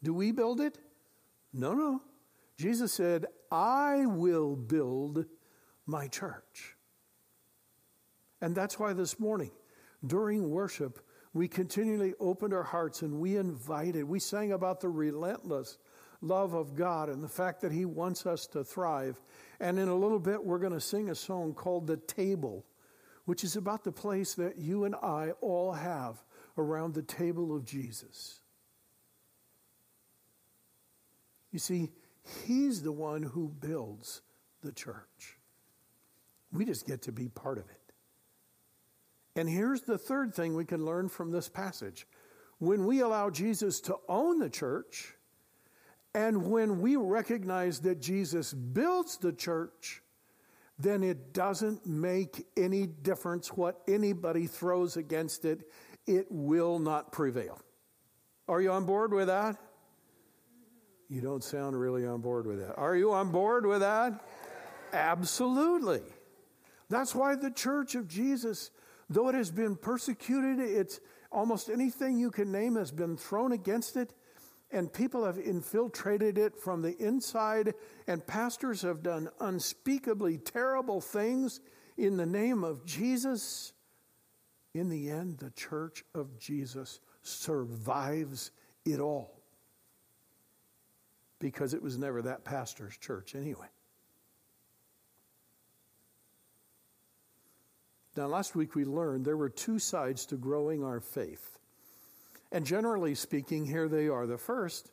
Do 0.03 0.13
we 0.13 0.31
build 0.31 0.59
it? 0.61 0.77
No, 1.53 1.73
no. 1.73 2.01
Jesus 2.57 2.93
said, 2.93 3.25
I 3.51 4.05
will 4.05 4.55
build 4.55 5.25
my 5.85 6.07
church. 6.07 6.75
And 8.41 8.55
that's 8.55 8.79
why 8.79 8.93
this 8.93 9.19
morning, 9.19 9.51
during 10.05 10.49
worship, 10.49 10.99
we 11.33 11.47
continually 11.47 12.13
opened 12.19 12.53
our 12.53 12.63
hearts 12.63 13.01
and 13.01 13.19
we 13.19 13.37
invited, 13.37 14.03
we 14.03 14.19
sang 14.19 14.51
about 14.51 14.81
the 14.81 14.89
relentless 14.89 15.77
love 16.21 16.53
of 16.53 16.75
God 16.75 17.09
and 17.09 17.23
the 17.23 17.27
fact 17.27 17.61
that 17.61 17.71
He 17.71 17.85
wants 17.85 18.25
us 18.25 18.47
to 18.47 18.63
thrive. 18.63 19.19
And 19.59 19.77
in 19.79 19.87
a 19.87 19.95
little 19.95 20.19
bit, 20.19 20.43
we're 20.43 20.59
going 20.59 20.73
to 20.73 20.81
sing 20.81 21.09
a 21.09 21.15
song 21.15 21.53
called 21.53 21.87
The 21.87 21.97
Table, 21.97 22.65
which 23.25 23.43
is 23.43 23.55
about 23.55 23.83
the 23.83 23.91
place 23.91 24.35
that 24.35 24.57
you 24.57 24.85
and 24.85 24.95
I 24.95 25.31
all 25.41 25.73
have 25.73 26.23
around 26.57 26.93
the 26.93 27.03
table 27.03 27.55
of 27.55 27.65
Jesus. 27.65 28.39
You 31.51 31.59
see, 31.59 31.91
He's 32.45 32.81
the 32.81 32.91
one 32.91 33.23
who 33.23 33.49
builds 33.49 34.21
the 34.61 34.71
church. 34.71 35.37
We 36.53 36.65
just 36.65 36.85
get 36.85 37.01
to 37.03 37.11
be 37.11 37.29
part 37.29 37.57
of 37.57 37.65
it. 37.65 37.77
And 39.35 39.49
here's 39.49 39.81
the 39.81 39.97
third 39.97 40.35
thing 40.35 40.55
we 40.55 40.65
can 40.65 40.85
learn 40.85 41.07
from 41.09 41.31
this 41.31 41.49
passage. 41.49 42.05
When 42.59 42.85
we 42.85 42.99
allow 42.99 43.29
Jesus 43.29 43.79
to 43.81 43.95
own 44.07 44.39
the 44.39 44.49
church, 44.49 45.15
and 46.13 46.49
when 46.49 46.81
we 46.81 46.95
recognize 46.97 47.79
that 47.81 48.01
Jesus 48.01 48.53
builds 48.53 49.17
the 49.17 49.31
church, 49.31 50.01
then 50.77 51.03
it 51.03 51.33
doesn't 51.33 51.85
make 51.85 52.47
any 52.57 52.87
difference 52.87 53.49
what 53.49 53.81
anybody 53.87 54.47
throws 54.47 54.97
against 54.97 55.45
it. 55.45 55.69
It 56.07 56.27
will 56.29 56.79
not 56.79 57.11
prevail. 57.11 57.59
Are 58.47 58.61
you 58.61 58.71
on 58.71 58.85
board 58.85 59.13
with 59.13 59.27
that? 59.27 59.57
You 61.07 61.21
don't 61.21 61.43
sound 61.43 61.79
really 61.79 62.05
on 62.05 62.21
board 62.21 62.47
with 62.47 62.59
that. 62.59 62.75
Are 62.75 62.95
you 62.95 63.11
on 63.11 63.31
board 63.31 63.65
with 63.65 63.81
that? 63.81 64.25
Absolutely. 64.91 66.01
That's 66.89 67.13
why 67.15 67.35
the 67.35 67.51
church 67.51 67.95
of 67.95 68.07
Jesus, 68.07 68.71
though 69.09 69.29
it 69.29 69.35
has 69.35 69.51
been 69.51 69.75
persecuted, 69.75 70.59
it's 70.59 70.99
almost 71.31 71.69
anything 71.69 72.17
you 72.17 72.31
can 72.31 72.51
name 72.51 72.75
has 72.75 72.91
been 72.91 73.15
thrown 73.15 73.51
against 73.51 73.95
it 73.95 74.13
and 74.71 74.91
people 74.91 75.25
have 75.25 75.37
infiltrated 75.37 76.37
it 76.37 76.57
from 76.57 76.81
the 76.81 76.97
inside, 76.97 77.73
and 78.07 78.25
pastors 78.25 78.81
have 78.81 79.03
done 79.03 79.29
unspeakably 79.39 80.37
terrible 80.37 81.01
things 81.01 81.59
in 81.97 82.17
the 82.17 82.25
name 82.25 82.63
of 82.63 82.85
Jesus. 82.85 83.73
In 84.73 84.89
the 84.89 85.09
end, 85.09 85.39
the 85.39 85.51
church 85.51 86.03
of 86.15 86.39
Jesus 86.39 86.99
survives 87.21 88.51
it 88.85 88.99
all 88.99 89.41
because 91.39 91.73
it 91.73 91.81
was 91.81 91.97
never 91.97 92.21
that 92.21 92.45
pastor's 92.45 92.95
church 92.97 93.35
anyway. 93.35 93.67
Now, 98.15 98.27
last 98.27 98.55
week 98.55 98.75
we 98.75 98.85
learned 98.85 99.25
there 99.25 99.37
were 99.37 99.49
two 99.49 99.79
sides 99.79 100.25
to 100.27 100.35
growing 100.35 100.83
our 100.83 100.99
faith. 100.99 101.50
And 102.51 102.65
generally 102.65 103.15
speaking, 103.15 103.65
here 103.65 103.87
they 103.87 104.07
are. 104.09 104.27
The 104.27 104.37
first 104.37 104.91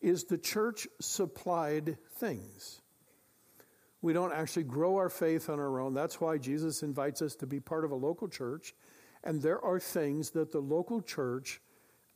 is 0.00 0.24
the 0.24 0.38
church 0.38 0.86
supplied 1.00 1.96
things. 2.16 2.80
We 4.02 4.12
don't 4.12 4.34
actually 4.34 4.64
grow 4.64 4.96
our 4.96 5.08
faith 5.08 5.48
on 5.48 5.58
our 5.58 5.80
own. 5.80 5.94
That's 5.94 6.20
why 6.20 6.36
Jesus 6.36 6.82
invites 6.82 7.22
us 7.22 7.36
to 7.36 7.46
be 7.46 7.58
part 7.58 7.84
of 7.84 7.90
a 7.90 7.96
local 7.96 8.28
church. 8.28 8.74
And 9.24 9.40
there 9.40 9.64
are 9.64 9.80
things 9.80 10.30
that 10.32 10.52
the 10.52 10.60
local 10.60 11.00
church 11.00 11.60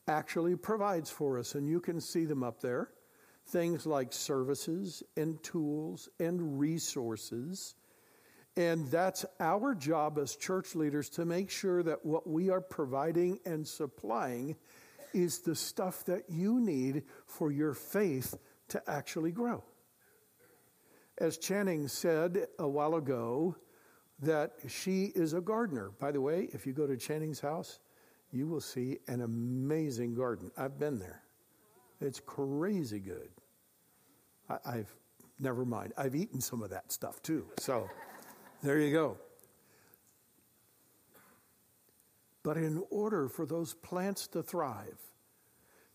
actually 0.06 0.54
provides 0.54 1.10
for 1.10 1.38
us, 1.38 1.54
and 1.54 1.66
you 1.66 1.80
can 1.80 2.00
see 2.00 2.26
them 2.26 2.42
up 2.42 2.60
there. 2.60 2.90
Things 3.46 3.86
like 3.86 4.12
services 4.12 5.02
and 5.16 5.42
tools 5.42 6.10
and 6.20 6.60
resources. 6.60 7.74
And 8.54 8.90
that's 8.90 9.24
our 9.40 9.74
job 9.74 10.18
as 10.18 10.36
church 10.36 10.74
leaders 10.74 11.08
to 11.10 11.24
make 11.24 11.48
sure 11.48 11.82
that 11.84 12.04
what 12.04 12.26
we 12.26 12.50
are 12.50 12.60
providing 12.60 13.38
and 13.46 13.66
supplying 13.66 14.56
is 15.12 15.40
the 15.40 15.54
stuff 15.54 16.04
that 16.04 16.24
you 16.28 16.60
need 16.60 17.04
for 17.26 17.50
your 17.50 17.74
faith 17.74 18.36
to 18.68 18.82
actually 18.88 19.32
grow. 19.32 19.64
As 21.18 21.38
Channing 21.38 21.88
said 21.88 22.46
a 22.58 22.68
while 22.68 22.94
ago, 22.94 23.56
that 24.20 24.52
she 24.66 25.12
is 25.14 25.32
a 25.32 25.40
gardener. 25.40 25.90
By 25.98 26.12
the 26.12 26.20
way, 26.20 26.48
if 26.52 26.66
you 26.66 26.72
go 26.72 26.86
to 26.86 26.96
Channing's 26.96 27.40
house, 27.40 27.80
you 28.32 28.46
will 28.46 28.60
see 28.60 28.98
an 29.06 29.22
amazing 29.22 30.14
garden. 30.14 30.50
I've 30.56 30.78
been 30.78 30.98
there. 30.98 31.22
It's 32.00 32.20
crazy 32.20 33.00
good. 33.00 33.30
I, 34.48 34.76
have 34.76 34.94
never 35.38 35.64
mind. 35.64 35.92
I've 35.96 36.14
eaten 36.14 36.40
some 36.40 36.62
of 36.62 36.70
that 36.70 36.92
stuff 36.92 37.22
too. 37.22 37.46
So. 37.58 37.88
There 38.60 38.80
you 38.80 38.92
go. 38.92 39.18
But 42.42 42.56
in 42.56 42.82
order 42.90 43.28
for 43.28 43.46
those 43.46 43.74
plants 43.74 44.26
to 44.28 44.42
thrive, 44.42 44.98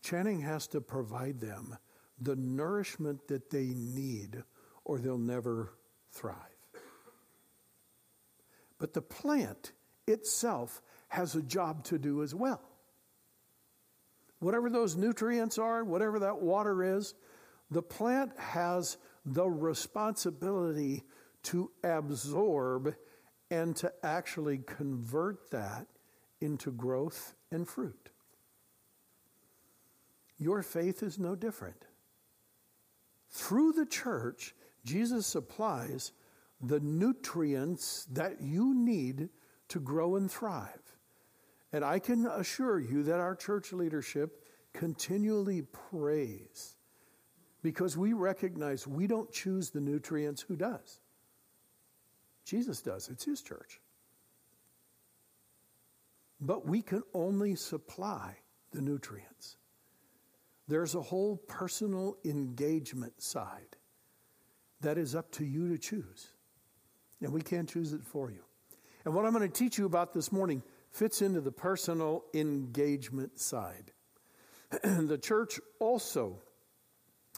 Channing 0.02 0.40
has 0.42 0.66
to 0.68 0.80
provide 0.80 1.40
them 1.40 1.78
the 2.20 2.36
nourishment 2.36 3.26
that 3.28 3.50
they 3.50 3.72
need, 3.74 4.42
or 4.84 4.98
they'll 4.98 5.16
never 5.16 5.72
thrive. 6.12 6.36
But 8.78 8.92
the 8.92 9.02
plant 9.02 9.72
itself 10.06 10.82
has 11.08 11.34
a 11.34 11.42
job 11.42 11.84
to 11.84 11.98
do 11.98 12.22
as 12.22 12.34
well. 12.34 12.60
Whatever 14.40 14.68
those 14.68 14.94
nutrients 14.94 15.58
are, 15.58 15.82
whatever 15.82 16.18
that 16.18 16.42
water 16.42 16.98
is, 16.98 17.14
the 17.70 17.82
plant 17.82 18.38
has 18.38 18.98
the 19.24 19.46
responsibility 19.48 21.02
to 21.44 21.70
absorb 21.82 22.94
and 23.50 23.74
to 23.76 23.90
actually 24.02 24.58
convert 24.58 25.50
that 25.50 25.86
into 26.44 26.70
growth 26.70 27.34
and 27.50 27.66
fruit. 27.66 28.10
Your 30.38 30.62
faith 30.62 31.02
is 31.02 31.18
no 31.18 31.34
different. 31.34 31.86
Through 33.30 33.72
the 33.72 33.86
church, 33.86 34.54
Jesus 34.84 35.26
supplies 35.26 36.12
the 36.60 36.80
nutrients 36.80 38.06
that 38.12 38.42
you 38.42 38.74
need 38.74 39.30
to 39.68 39.80
grow 39.80 40.16
and 40.16 40.30
thrive. 40.30 40.82
And 41.72 41.84
I 41.84 41.98
can 41.98 42.26
assure 42.26 42.78
you 42.78 43.02
that 43.04 43.20
our 43.20 43.34
church 43.34 43.72
leadership 43.72 44.44
continually 44.72 45.62
prays 45.62 46.76
because 47.62 47.96
we 47.96 48.12
recognize 48.12 48.86
we 48.86 49.06
don't 49.06 49.32
choose 49.32 49.70
the 49.70 49.80
nutrients. 49.80 50.42
Who 50.42 50.56
does? 50.56 51.00
Jesus 52.44 52.82
does. 52.82 53.08
It's 53.08 53.24
his 53.24 53.40
church. 53.40 53.80
But 56.40 56.66
we 56.66 56.82
can 56.82 57.02
only 57.12 57.54
supply 57.54 58.36
the 58.72 58.80
nutrients. 58.80 59.56
There's 60.66 60.94
a 60.94 61.02
whole 61.02 61.36
personal 61.36 62.16
engagement 62.24 63.20
side 63.22 63.76
that 64.80 64.98
is 64.98 65.14
up 65.14 65.30
to 65.32 65.44
you 65.44 65.68
to 65.68 65.78
choose. 65.78 66.28
And 67.20 67.32
we 67.32 67.42
can't 67.42 67.68
choose 67.68 67.92
it 67.92 68.04
for 68.04 68.30
you. 68.30 68.42
And 69.04 69.14
what 69.14 69.24
I'm 69.24 69.32
going 69.32 69.50
to 69.50 69.58
teach 69.58 69.78
you 69.78 69.86
about 69.86 70.12
this 70.12 70.32
morning 70.32 70.62
fits 70.90 71.22
into 71.22 71.40
the 71.40 71.52
personal 71.52 72.24
engagement 72.34 73.38
side. 73.38 73.92
the 74.82 75.18
church 75.18 75.60
also 75.78 76.40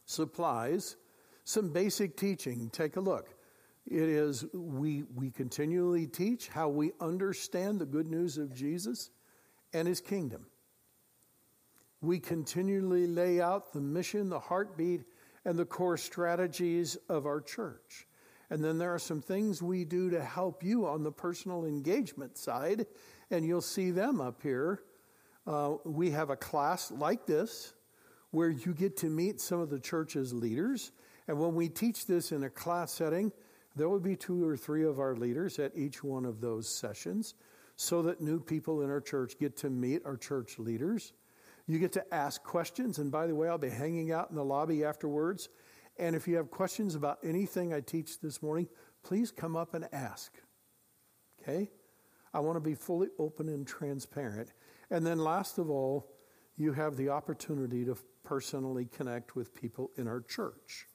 supplies 0.04 0.96
some 1.44 1.72
basic 1.72 2.16
teaching. 2.16 2.70
Take 2.70 2.96
a 2.96 3.00
look. 3.00 3.28
It 3.86 4.08
is 4.08 4.44
we 4.52 5.04
we 5.14 5.30
continually 5.30 6.06
teach 6.06 6.48
how 6.48 6.68
we 6.68 6.92
understand 7.00 7.78
the 7.78 7.86
good 7.86 8.08
news 8.08 8.36
of 8.36 8.54
Jesus 8.54 9.10
and 9.72 9.86
his 9.86 10.00
kingdom. 10.00 10.46
We 12.00 12.18
continually 12.18 13.06
lay 13.06 13.40
out 13.40 13.72
the 13.72 13.80
mission, 13.80 14.28
the 14.28 14.40
heartbeat, 14.40 15.04
and 15.44 15.58
the 15.58 15.64
core 15.64 15.96
strategies 15.96 16.96
of 17.08 17.26
our 17.26 17.40
church. 17.40 18.06
And 18.50 18.62
then 18.62 18.78
there 18.78 18.94
are 18.94 18.98
some 18.98 19.22
things 19.22 19.62
we 19.62 19.84
do 19.84 20.10
to 20.10 20.22
help 20.22 20.62
you 20.62 20.86
on 20.86 21.02
the 21.02 21.10
personal 21.10 21.64
engagement 21.64 22.36
side, 22.36 22.86
and 23.30 23.44
you'll 23.44 23.60
see 23.60 23.90
them 23.90 24.20
up 24.20 24.42
here. 24.42 24.82
Uh, 25.46 25.74
we 25.84 26.10
have 26.10 26.30
a 26.30 26.36
class 26.36 26.90
like 26.90 27.26
this 27.26 27.74
where 28.30 28.50
you 28.50 28.74
get 28.74 28.96
to 28.98 29.06
meet 29.06 29.40
some 29.40 29.60
of 29.60 29.70
the 29.70 29.80
church's 29.80 30.32
leaders. 30.32 30.92
And 31.28 31.38
when 31.38 31.54
we 31.54 31.68
teach 31.68 32.06
this 32.06 32.32
in 32.32 32.44
a 32.44 32.50
class 32.50 32.92
setting, 32.92 33.32
there 33.76 33.88
will 33.88 34.00
be 34.00 34.16
two 34.16 34.46
or 34.46 34.56
three 34.56 34.84
of 34.84 34.98
our 34.98 35.14
leaders 35.14 35.58
at 35.58 35.76
each 35.76 36.02
one 36.02 36.24
of 36.24 36.40
those 36.40 36.68
sessions 36.68 37.34
so 37.76 38.02
that 38.02 38.22
new 38.22 38.40
people 38.40 38.80
in 38.80 38.90
our 38.90 39.02
church 39.02 39.38
get 39.38 39.56
to 39.58 39.70
meet 39.70 40.02
our 40.06 40.16
church 40.16 40.58
leaders. 40.58 41.12
You 41.66 41.78
get 41.78 41.92
to 41.92 42.14
ask 42.14 42.42
questions. 42.42 42.98
And 42.98 43.12
by 43.12 43.26
the 43.26 43.34
way, 43.34 43.48
I'll 43.48 43.58
be 43.58 43.68
hanging 43.68 44.12
out 44.12 44.30
in 44.30 44.36
the 44.36 44.44
lobby 44.44 44.82
afterwards. 44.82 45.50
And 45.98 46.16
if 46.16 46.26
you 46.26 46.36
have 46.36 46.50
questions 46.50 46.94
about 46.94 47.18
anything 47.22 47.74
I 47.74 47.80
teach 47.80 48.20
this 48.20 48.42
morning, 48.42 48.68
please 49.02 49.30
come 49.30 49.56
up 49.56 49.74
and 49.74 49.86
ask. 49.92 50.32
Okay? 51.42 51.70
I 52.32 52.40
want 52.40 52.56
to 52.56 52.60
be 52.60 52.74
fully 52.74 53.08
open 53.18 53.48
and 53.48 53.66
transparent. 53.66 54.52
And 54.90 55.04
then, 55.04 55.18
last 55.18 55.58
of 55.58 55.70
all, 55.70 56.12
you 56.56 56.72
have 56.72 56.96
the 56.96 57.10
opportunity 57.10 57.84
to 57.84 57.96
personally 58.24 58.86
connect 58.86 59.36
with 59.36 59.54
people 59.54 59.90
in 59.96 60.06
our 60.06 60.20
church. 60.20 60.86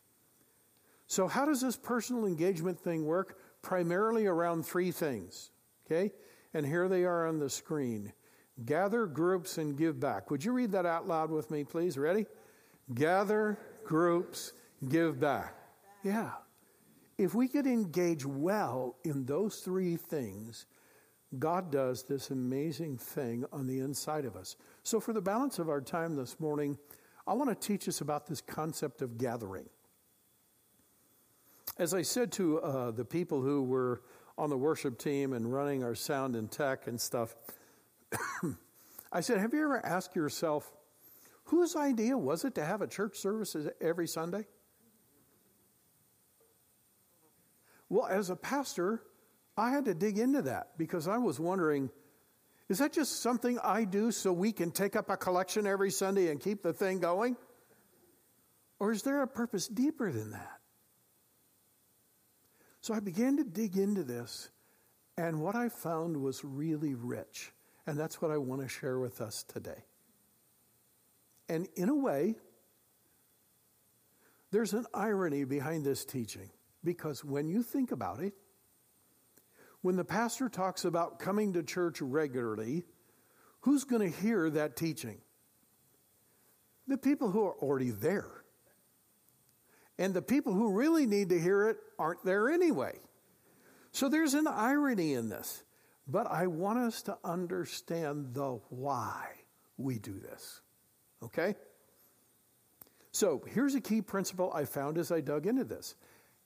So, 1.12 1.28
how 1.28 1.44
does 1.44 1.60
this 1.60 1.76
personal 1.76 2.26
engagement 2.26 2.80
thing 2.80 3.06
work? 3.06 3.38
Primarily 3.62 4.28
around 4.28 4.66
three 4.66 4.92
things, 4.92 5.52
okay? 5.86 6.14
And 6.54 6.66
here 6.66 6.88
they 6.88 7.04
are 7.04 7.28
on 7.28 7.38
the 7.38 7.50
screen 7.50 8.14
gather 8.64 9.08
groups 9.08 9.58
and 9.58 9.76
give 9.76 10.00
back. 10.00 10.32
Would 10.32 10.46
you 10.46 10.54
read 10.54 10.72
that 10.72 10.86
out 10.86 11.10
loud 11.10 11.30
with 11.30 11.52
me, 11.52 11.66
please? 11.66 11.98
Ready? 11.98 12.28
Gather 12.94 13.60
groups, 13.84 14.54
give 14.88 15.20
back. 15.20 15.54
Yeah. 16.02 16.30
If 17.18 17.36
we 17.36 17.50
could 17.50 17.68
engage 17.68 18.26
well 18.26 18.96
in 19.04 19.26
those 19.26 19.58
three 19.58 19.98
things, 19.98 20.66
God 21.38 21.74
does 21.74 22.04
this 22.04 22.32
amazing 22.32 22.98
thing 22.98 23.44
on 23.52 23.68
the 23.68 23.80
inside 23.80 24.24
of 24.24 24.38
us. 24.38 24.56
So, 24.84 25.02
for 25.02 25.12
the 25.12 25.22
balance 25.22 25.60
of 25.60 25.68
our 25.68 25.82
time 25.82 26.16
this 26.16 26.40
morning, 26.40 26.78
I 27.28 27.34
want 27.34 27.50
to 27.50 27.68
teach 27.68 27.90
us 27.90 28.00
about 28.00 28.28
this 28.28 28.40
concept 28.40 29.02
of 29.02 29.18
gathering. 29.18 29.68
As 31.78 31.94
I 31.94 32.02
said 32.02 32.32
to 32.34 32.60
uh, 32.62 32.92
the 32.92 33.06
people 33.06 33.42
who 33.42 33.64
were 33.64 34.02
on 34.38 34.50
the 34.50 34.58
worship 34.58 34.98
team 34.98 35.34
and 35.34 35.52
running 35.52 35.84
our 35.84 35.96
sound 35.96 36.36
and 36.36 36.52
tech 36.52 36.88
and 36.88 37.00
stuff, 37.00 37.36
I 39.12 39.22
said, 39.22 39.40
Have 39.40 39.54
you 39.54 39.64
ever 39.64 39.86
asked 39.86 40.16
yourself, 40.16 40.72
whose 41.46 41.76
idea 41.76 42.18
was 42.18 42.46
it 42.46 42.56
to 42.56 42.66
have 42.66 42.82
a 42.82 42.88
church 42.88 43.18
service 43.18 43.56
every 43.80 44.08
Sunday? 44.08 44.46
Well, 47.90 48.08
as 48.08 48.30
a 48.30 48.36
pastor, 48.36 49.02
I 49.58 49.72
had 49.72 49.86
to 49.86 49.94
dig 49.94 50.18
into 50.18 50.44
that 50.44 50.78
because 50.78 51.08
I 51.08 51.18
was 51.18 51.40
wondering 51.40 51.90
is 52.72 52.78
that 52.78 52.94
just 52.94 53.22
something 53.22 53.60
I 53.62 53.84
do 53.84 54.14
so 54.14 54.32
we 54.32 54.54
can 54.54 54.72
take 54.72 54.96
up 54.96 55.10
a 55.10 55.18
collection 55.18 55.68
every 55.68 55.92
Sunday 55.92 56.30
and 56.30 56.40
keep 56.40 56.64
the 56.64 56.72
thing 56.72 57.00
going? 57.00 57.36
Or 58.80 58.94
is 58.94 59.04
there 59.04 59.24
a 59.24 59.28
purpose 59.28 59.68
deeper 59.68 60.10
than 60.10 60.32
that? 60.32 60.61
So 62.82 62.96
I 62.96 63.00
began 63.00 63.38
to 63.38 63.44
dig 63.44 63.78
into 63.78 64.04
this, 64.04 64.50
and 65.16 65.40
what 65.40 65.56
I 65.56 65.70
found 65.70 66.18
was 66.18 66.44
really 66.44 66.96
rich. 66.96 67.52
And 67.86 67.98
that's 67.98 68.22
what 68.22 68.32
I 68.32 68.38
want 68.38 68.62
to 68.62 68.68
share 68.68 69.00
with 69.00 69.22
us 69.22 69.44
today. 69.44 69.86
And 71.48 71.68
in 71.76 71.90
a 71.90 71.96
way, 71.96 72.36
there's 74.52 74.74
an 74.74 74.86
irony 74.94 75.44
behind 75.44 75.86
this 75.86 76.06
teaching 76.06 76.50
because 76.84 77.24
when 77.24 77.48
you 77.48 77.64
think 77.64 77.92
about 77.92 78.20
it, 78.20 78.34
when 79.82 79.96
the 79.96 80.06
pastor 80.06 80.50
talks 80.50 80.86
about 80.86 81.20
coming 81.20 81.54
to 81.54 81.64
church 81.64 82.02
regularly, 82.02 82.84
who's 83.62 83.84
going 83.84 84.12
to 84.12 84.20
hear 84.22 84.50
that 84.50 84.76
teaching? 84.76 85.20
The 86.88 86.98
people 86.98 87.32
who 87.32 87.46
are 87.46 87.56
already 87.56 87.92
there. 87.92 88.41
And 89.98 90.14
the 90.14 90.22
people 90.22 90.54
who 90.54 90.72
really 90.72 91.06
need 91.06 91.30
to 91.30 91.40
hear 91.40 91.70
it 91.70 91.78
aren't 92.00 92.24
there 92.26 92.50
anyway. 92.50 92.98
So 93.92 94.10
there's 94.10 94.34
an 94.34 94.48
irony 94.48 95.14
in 95.14 95.30
this. 95.30 95.64
But 96.08 96.28
I 96.28 96.48
want 96.48 96.80
us 96.80 97.04
to 97.04 97.18
understand 97.24 98.34
the 98.34 98.60
why 98.70 99.28
we 99.78 100.00
do 100.00 100.20
this. 100.20 100.62
Okay? 101.24 101.56
So 103.12 103.44
here's 103.48 103.76
a 103.76 103.82
key 103.82 104.02
principle 104.02 104.52
I 104.54 104.66
found 104.66 104.98
as 104.98 105.12
I 105.12 105.22
dug 105.22 105.46
into 105.46 105.64
this. 105.64 105.96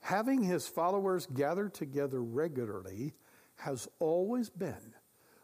Having 0.01 0.43
his 0.43 0.67
followers 0.67 1.25
gather 1.27 1.69
together 1.69 2.21
regularly 2.21 3.13
has 3.55 3.88
always 3.99 4.49
been 4.49 4.93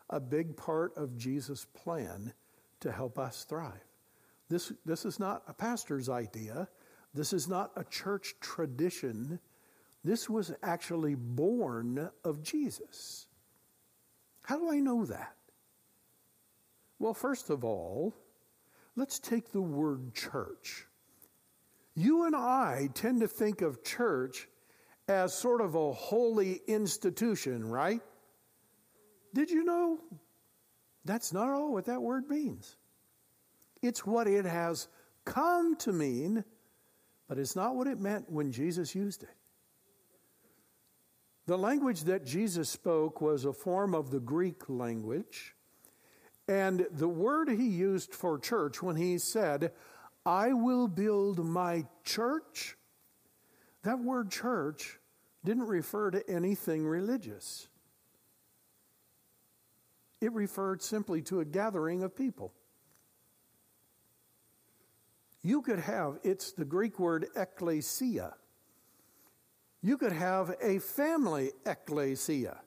a 0.10 0.20
big 0.20 0.58
part 0.58 0.96
of 0.98 1.18
Jesus' 1.18 1.66
plan 1.74 2.34
to 2.82 2.92
help 2.92 3.18
us 3.18 3.46
thrive. 3.46 3.86
This, 4.50 4.74
this 4.86 5.06
is 5.06 5.20
not 5.20 5.44
a 5.48 5.54
pastor's 5.54 6.10
idea. 6.10 6.68
This 7.14 7.34
is 7.34 7.48
not 7.48 7.72
a 7.76 7.84
church 7.84 8.36
tradition. 8.40 9.40
This 10.04 10.30
was 10.30 10.54
actually 10.64 11.16
born 11.16 12.10
of 12.24 12.42
Jesus. 12.42 13.28
How 14.44 14.58
do 14.58 14.72
I 14.72 14.80
know 14.80 15.06
that? 15.06 15.36
Well, 17.00 17.14
first 17.14 17.50
of 17.50 17.64
all, 17.64 18.14
let's 18.96 19.20
take 19.20 19.52
the 19.52 19.62
word 19.62 20.14
church. 20.14 20.86
You 21.96 22.26
and 22.26 22.36
I 22.36 22.90
tend 22.94 23.22
to 23.22 23.28
think 23.28 23.62
of 23.62 23.84
church 23.84 24.48
as 25.08 25.34
sort 25.34 25.62
of 25.62 25.76
a 25.76 25.92
holy 25.92 26.62
institution, 26.68 27.70
right? 27.70 28.02
Did 29.34 29.50
you 29.50 29.64
know 29.64 30.00
that's 31.06 31.34
not 31.34 31.50
all 31.50 31.74
what 31.74 31.86
that 31.86 32.02
word 32.02 32.30
means? 32.30 32.78
It's 33.82 34.06
what 34.06 34.28
it 34.28 34.46
has 34.46 34.88
come 35.26 35.76
to 35.78 35.92
mean 35.92 36.44
but 37.32 37.40
it's 37.40 37.56
not 37.56 37.78
what 37.78 37.88
it 37.88 37.98
meant 37.98 38.30
when 38.30 38.52
Jesus 38.52 38.94
used 38.94 39.24
it. 39.24 39.34
The 41.46 41.58
language 41.58 42.02
that 42.02 42.26
Jesus 42.26 42.70
spoke 42.70 43.22
was 43.22 43.46
a 43.46 43.54
form 43.54 43.96
of 43.96 44.12
the 44.12 44.20
Greek 44.20 44.68
language. 44.68 45.56
And 46.50 46.86
the 46.92 47.08
word 47.08 47.48
he 47.48 47.70
used 47.70 48.14
for 48.14 48.38
church 48.38 48.84
when 48.84 48.98
he 48.98 49.18
said, 49.18 49.72
I 50.26 50.52
will 50.52 50.90
build 50.90 51.40
my 51.40 51.86
church, 52.04 52.76
that 53.84 54.00
word 54.00 54.30
church 54.30 55.00
didn't 55.46 55.68
refer 55.68 56.12
to 56.12 56.30
anything 56.30 56.86
religious. 56.86 57.70
It 60.20 60.34
referred 60.34 60.82
simply 60.82 61.22
to 61.22 61.40
a 61.40 61.46
gathering 61.46 62.04
of 62.04 62.14
people. 62.14 62.52
You 65.44 65.62
could 65.62 65.80
have, 65.80 66.20
it's 66.24 66.52
the 66.52 66.66
Greek 66.66 67.00
word 67.00 67.28
ekklesia. 67.36 68.34
You 69.82 69.98
could 69.98 70.12
have 70.12 70.56
a 70.62 70.80
family 70.80 71.52
ecclesia. 71.66 72.60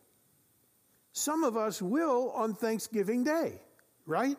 Some 1.12 1.44
of 1.44 1.56
us 1.56 1.80
will 1.80 2.32
on 2.32 2.54
Thanksgiving 2.54 3.22
Day, 3.22 3.62
right? 4.04 4.36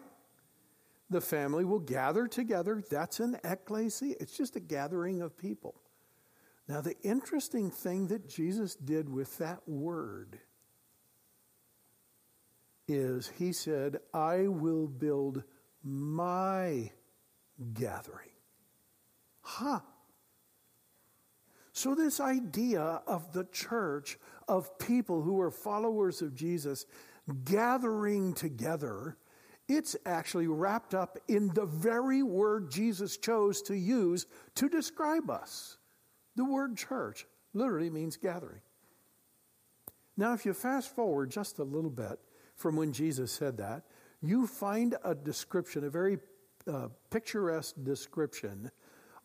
The 1.09 1.21
family 1.21 1.63
will 1.63 1.79
gather 1.79 2.27
together. 2.27 2.83
That's 2.89 3.21
an 3.21 3.37
ecclesia. 3.45 4.15
It's 4.19 4.35
just 4.35 4.57
a 4.57 4.59
gathering 4.59 5.21
of 5.21 5.37
people. 5.37 5.75
Now, 6.67 6.81
the 6.81 6.99
interesting 7.03 7.69
thing 7.71 8.07
that 8.07 8.27
Jesus 8.27 8.75
did 8.75 9.07
with 9.07 9.37
that 9.37 9.61
word 9.67 10.39
is 12.87 13.31
he 13.37 13.53
said, 13.53 13.99
I 14.13 14.47
will 14.47 14.87
build 14.87 15.43
my 15.83 16.91
gathering. 17.73 18.29
Huh. 19.41 19.79
So, 21.73 21.93
this 21.93 22.19
idea 22.19 23.01
of 23.05 23.33
the 23.33 23.45
church, 23.45 24.17
of 24.47 24.77
people 24.79 25.21
who 25.21 25.41
are 25.41 25.51
followers 25.51 26.21
of 26.21 26.33
Jesus 26.33 26.85
gathering 27.43 28.33
together, 28.33 29.17
it's 29.67 29.95
actually 30.05 30.47
wrapped 30.47 30.93
up 30.93 31.17
in 31.27 31.49
the 31.53 31.65
very 31.65 32.23
word 32.23 32.69
Jesus 32.69 33.17
chose 33.17 33.61
to 33.63 33.75
use 33.75 34.25
to 34.55 34.69
describe 34.69 35.29
us. 35.29 35.77
The 36.35 36.45
word 36.45 36.77
church 36.77 37.25
literally 37.53 37.89
means 37.89 38.17
gathering. 38.17 38.61
Now, 40.17 40.33
if 40.33 40.45
you 40.45 40.53
fast 40.53 40.95
forward 40.95 41.31
just 41.31 41.59
a 41.59 41.63
little 41.63 41.89
bit 41.89 42.19
from 42.55 42.75
when 42.75 42.93
Jesus 42.93 43.31
said 43.31 43.57
that, 43.57 43.83
you 44.21 44.47
find 44.47 44.95
a 45.03 45.13
description, 45.13 45.83
a 45.83 45.89
very 45.89 46.19
uh, 46.71 46.87
picturesque 47.09 47.75
description 47.83 48.71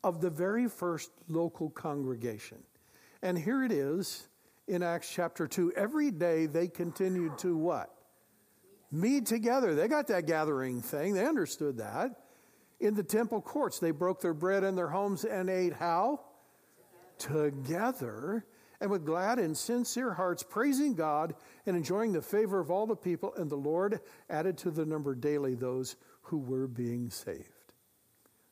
of 0.02 0.20
the 0.20 0.30
very 0.30 0.68
first 0.68 1.10
local 1.28 1.70
congregation. 1.70 2.58
And 3.22 3.38
here 3.38 3.64
it 3.64 3.72
is 3.72 4.28
in 4.66 4.82
Acts 4.82 5.10
chapter 5.12 5.46
2. 5.46 5.74
Every 5.76 6.10
day 6.10 6.46
they 6.46 6.68
continued 6.68 7.38
to 7.38 7.56
what? 7.56 7.94
Meet 8.92 9.26
together. 9.26 9.74
They 9.74 9.88
got 9.88 10.06
that 10.08 10.26
gathering 10.26 10.80
thing, 10.80 11.14
they 11.14 11.26
understood 11.26 11.78
that. 11.78 12.24
In 12.80 12.94
the 12.94 13.02
temple 13.02 13.42
courts, 13.42 13.78
they 13.78 13.90
broke 13.90 14.22
their 14.22 14.32
bread 14.32 14.64
in 14.64 14.74
their 14.74 14.88
homes 14.88 15.24
and 15.24 15.50
ate 15.50 15.74
how? 15.74 16.20
Together 17.18 18.46
and 18.80 18.90
with 18.90 19.04
glad 19.04 19.38
and 19.38 19.56
sincere 19.56 20.14
hearts, 20.14 20.42
praising 20.42 20.94
God 20.94 21.34
and 21.66 21.76
enjoying 21.76 22.12
the 22.12 22.22
favor 22.22 22.58
of 22.58 22.70
all 22.70 22.86
the 22.86 22.96
people. 22.96 23.34
And 23.36 23.50
the 23.50 23.56
Lord 23.56 24.00
added 24.30 24.56
to 24.58 24.70
the 24.70 24.86
number 24.86 25.14
daily 25.14 25.54
those 25.54 25.96
who 26.22 26.38
were 26.38 26.66
being 26.66 27.10
saved. 27.10 27.72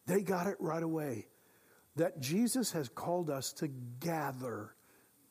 They 0.07 0.23
got 0.23 0.47
it 0.47 0.57
right 0.59 0.83
away 0.83 1.27
that 1.97 2.21
Jesus 2.21 2.73
has 2.73 2.89
called 2.89 3.29
us 3.29 3.53
to 3.55 3.69
gather 4.01 4.75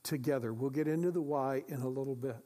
together. 0.03 0.53
We'll 0.53 0.69
get 0.69 0.87
into 0.87 1.11
the 1.11 1.21
why 1.21 1.63
in 1.67 1.81
a 1.81 1.87
little 1.87 2.15
bit. 2.15 2.37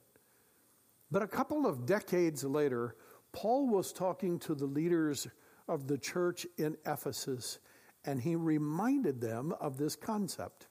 But 1.12 1.24
a 1.24 1.28
couple 1.28 1.66
of 1.66 1.86
decades 1.86 2.44
later, 2.44 2.96
Paul 3.34 3.68
was 3.68 3.92
talking 3.92 4.40
to 4.40 4.56
the 4.56 4.66
leaders 4.66 5.28
of 5.68 5.88
the 5.88 5.98
church 5.98 6.48
in 6.58 6.78
Ephesus, 6.86 7.60
and 8.06 8.22
he 8.22 8.36
reminded 8.36 9.20
them 9.20 9.54
of 9.60 9.78
this 9.78 9.96
concept. 9.96 10.68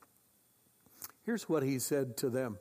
Here's 1.22 1.48
what 1.48 1.62
he 1.62 1.78
said 1.78 2.16
to 2.18 2.30
them 2.30 2.58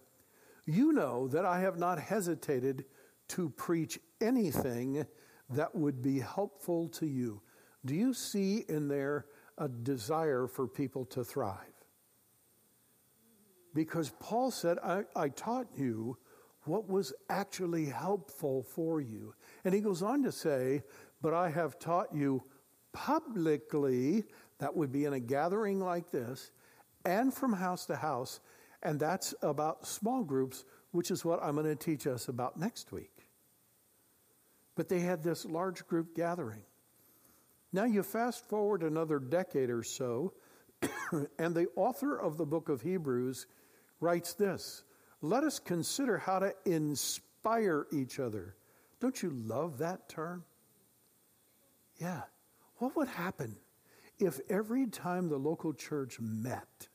You 0.65 0.91
know 0.91 1.28
that 1.30 1.45
I 1.45 1.62
have 1.62 1.78
not 1.78 2.00
hesitated 2.00 2.86
to 3.30 3.50
preach 3.50 4.00
anything 4.19 5.06
that 5.52 5.76
would 5.76 6.02
be 6.02 6.20
helpful 6.20 6.90
to 6.90 7.06
you. 7.06 7.42
Do 7.86 7.96
you 7.96 8.14
see 8.14 8.66
in 8.68 8.88
there 8.88 9.26
a 9.58 9.68
desire 9.68 10.48
for 10.48 10.68
people 10.68 11.06
to 11.06 11.24
thrive? 11.24 11.58
Because 13.74 14.12
Paul 14.20 14.52
said, 14.52 14.78
I, 14.80 15.04
I 15.16 15.30
taught 15.30 15.68
you 15.78 16.18
what 16.64 16.88
was 16.90 17.14
actually 17.30 17.86
helpful 17.86 18.64
for 18.64 19.02
you. 19.02 19.34
And 19.64 19.74
he 19.74 19.82
goes 19.82 20.02
on 20.02 20.24
to 20.24 20.32
say, 20.32 20.84
But 21.22 21.34
I 21.34 21.50
have 21.50 21.80
taught 21.80 22.14
you 22.14 22.44
publicly, 22.94 24.26
that 24.60 24.76
would 24.76 24.92
be 24.92 25.06
in 25.06 25.14
a 25.14 25.20
gathering 25.20 25.80
like 25.80 26.12
this, 26.12 26.52
and 27.06 27.34
from 27.34 27.54
house 27.54 27.86
to 27.88 27.96
house. 27.96 28.40
And 28.84 29.00
that's 29.00 29.34
about 29.42 29.88
small 29.88 30.24
groups, 30.24 30.66
which 30.92 31.12
is 31.12 31.26
what 31.26 31.42
I'm 31.44 31.56
going 31.56 31.66
to 31.66 31.76
teach 31.76 32.08
us 32.08 32.28
about 32.28 32.58
next 32.58 32.92
week. 32.92 33.19
But 34.80 34.88
they 34.88 35.02
had 35.02 35.22
this 35.22 35.44
large 35.44 35.86
group 35.88 36.15
gathering. 36.15 36.63
Now 37.74 37.84
you 37.84 38.02
fast 38.02 38.48
forward 38.48 38.82
another 38.82 39.20
decade 39.20 39.70
or 39.70 39.84
so, 39.84 40.32
and 41.38 41.54
the 41.54 41.68
author 41.76 42.18
of 42.18 42.38
the 42.38 42.46
book 42.46 42.70
of 42.70 42.82
Hebrews 42.82 43.46
writes 44.00 44.36
this 44.36 44.86
Let 45.22 45.44
us 45.44 45.60
consider 45.60 46.18
how 46.18 46.39
to 46.39 46.54
inspire 46.63 47.88
each 47.92 48.22
other. 48.22 48.56
Don't 49.02 49.22
you 49.22 49.32
love 49.32 49.80
that 49.80 50.08
term? 50.08 50.46
Yeah. 51.98 52.22
What 52.78 52.96
would 52.96 53.10
happen 53.10 53.58
if 54.18 54.39
every 54.50 54.88
time 54.88 55.28
the 55.28 55.38
local 55.38 55.74
church 55.74 56.22
met, 56.22 56.88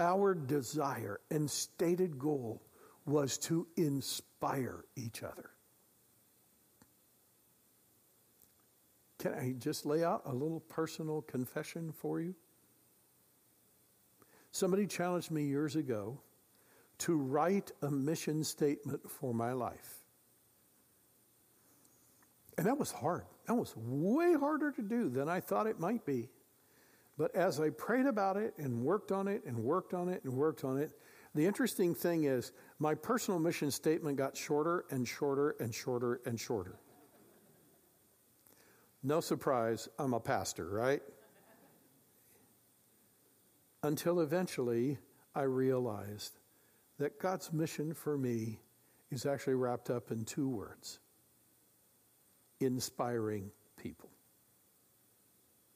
our 0.00 0.34
desire 0.34 1.20
and 1.30 1.48
stated 1.48 2.18
goal 2.18 2.60
was 3.06 3.38
to 3.38 3.68
inspire 3.76 4.84
each 4.96 5.22
other? 5.22 5.50
Can 9.18 9.34
I 9.34 9.54
just 9.58 9.84
lay 9.84 10.04
out 10.04 10.22
a 10.26 10.32
little 10.32 10.60
personal 10.60 11.22
confession 11.22 11.92
for 11.92 12.20
you? 12.20 12.34
Somebody 14.52 14.86
challenged 14.86 15.30
me 15.30 15.44
years 15.44 15.76
ago 15.76 16.20
to 16.98 17.16
write 17.16 17.70
a 17.82 17.90
mission 17.90 18.42
statement 18.44 19.08
for 19.10 19.34
my 19.34 19.52
life. 19.52 20.02
And 22.56 22.66
that 22.66 22.78
was 22.78 22.90
hard. 22.90 23.24
That 23.46 23.54
was 23.54 23.74
way 23.76 24.34
harder 24.34 24.72
to 24.72 24.82
do 24.82 25.08
than 25.08 25.28
I 25.28 25.40
thought 25.40 25.66
it 25.66 25.78
might 25.78 26.04
be. 26.04 26.28
But 27.16 27.34
as 27.34 27.60
I 27.60 27.70
prayed 27.70 28.06
about 28.06 28.36
it 28.36 28.54
and 28.58 28.82
worked 28.82 29.12
on 29.12 29.28
it 29.28 29.44
and 29.44 29.58
worked 29.58 29.94
on 29.94 30.08
it 30.08 30.22
and 30.24 30.32
worked 30.32 30.64
on 30.64 30.78
it, 30.78 30.92
the 31.34 31.46
interesting 31.46 31.94
thing 31.94 32.24
is 32.24 32.52
my 32.78 32.94
personal 32.94 33.38
mission 33.38 33.70
statement 33.70 34.16
got 34.16 34.36
shorter 34.36 34.86
and 34.90 35.06
shorter 35.06 35.56
and 35.60 35.74
shorter 35.74 36.20
and 36.26 36.38
shorter. 36.38 36.78
No 39.02 39.20
surprise, 39.20 39.88
I'm 39.98 40.12
a 40.12 40.20
pastor, 40.20 40.68
right? 40.68 41.02
Until 43.82 44.20
eventually 44.20 44.98
I 45.34 45.42
realized 45.42 46.38
that 46.98 47.20
God's 47.20 47.52
mission 47.52 47.94
for 47.94 48.18
me 48.18 48.58
is 49.10 49.24
actually 49.24 49.54
wrapped 49.54 49.88
up 49.88 50.10
in 50.10 50.24
two 50.24 50.48
words 50.48 50.98
inspiring 52.60 53.50
people. 53.80 54.10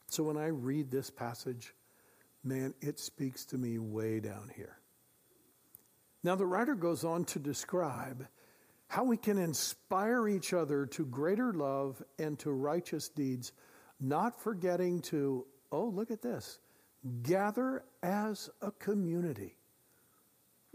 So 0.08 0.24
when 0.24 0.36
I 0.36 0.48
read 0.48 0.90
this 0.90 1.10
passage, 1.10 1.74
man, 2.42 2.74
it 2.80 2.98
speaks 2.98 3.44
to 3.46 3.56
me 3.56 3.78
way 3.78 4.20
down 4.20 4.50
here. 4.54 4.78
Now, 6.24 6.34
the 6.34 6.46
writer 6.46 6.74
goes 6.74 7.04
on 7.04 7.24
to 7.26 7.38
describe 7.38 8.26
how 8.92 9.04
we 9.04 9.16
can 9.16 9.38
inspire 9.38 10.28
each 10.28 10.52
other 10.52 10.84
to 10.84 11.06
greater 11.06 11.54
love 11.54 12.02
and 12.18 12.38
to 12.38 12.50
righteous 12.50 13.08
deeds, 13.08 13.52
not 13.98 14.38
forgetting 14.38 15.00
to, 15.00 15.46
oh, 15.72 15.86
look 15.86 16.10
at 16.10 16.20
this, 16.20 16.58
gather 17.22 17.84
as 18.02 18.50
a 18.60 18.70
community. 18.72 19.56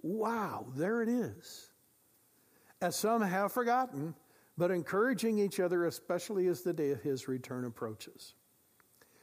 Wow, 0.01 0.65
there 0.75 1.03
it 1.03 1.09
is. 1.09 1.69
As 2.81 2.95
some 2.95 3.21
have 3.21 3.51
forgotten, 3.51 4.15
but 4.57 4.71
encouraging 4.71 5.37
each 5.37 5.59
other, 5.59 5.85
especially 5.85 6.47
as 6.47 6.63
the 6.63 6.73
day 6.73 6.89
of 6.89 7.03
his 7.03 7.27
return 7.27 7.65
approaches. 7.65 8.33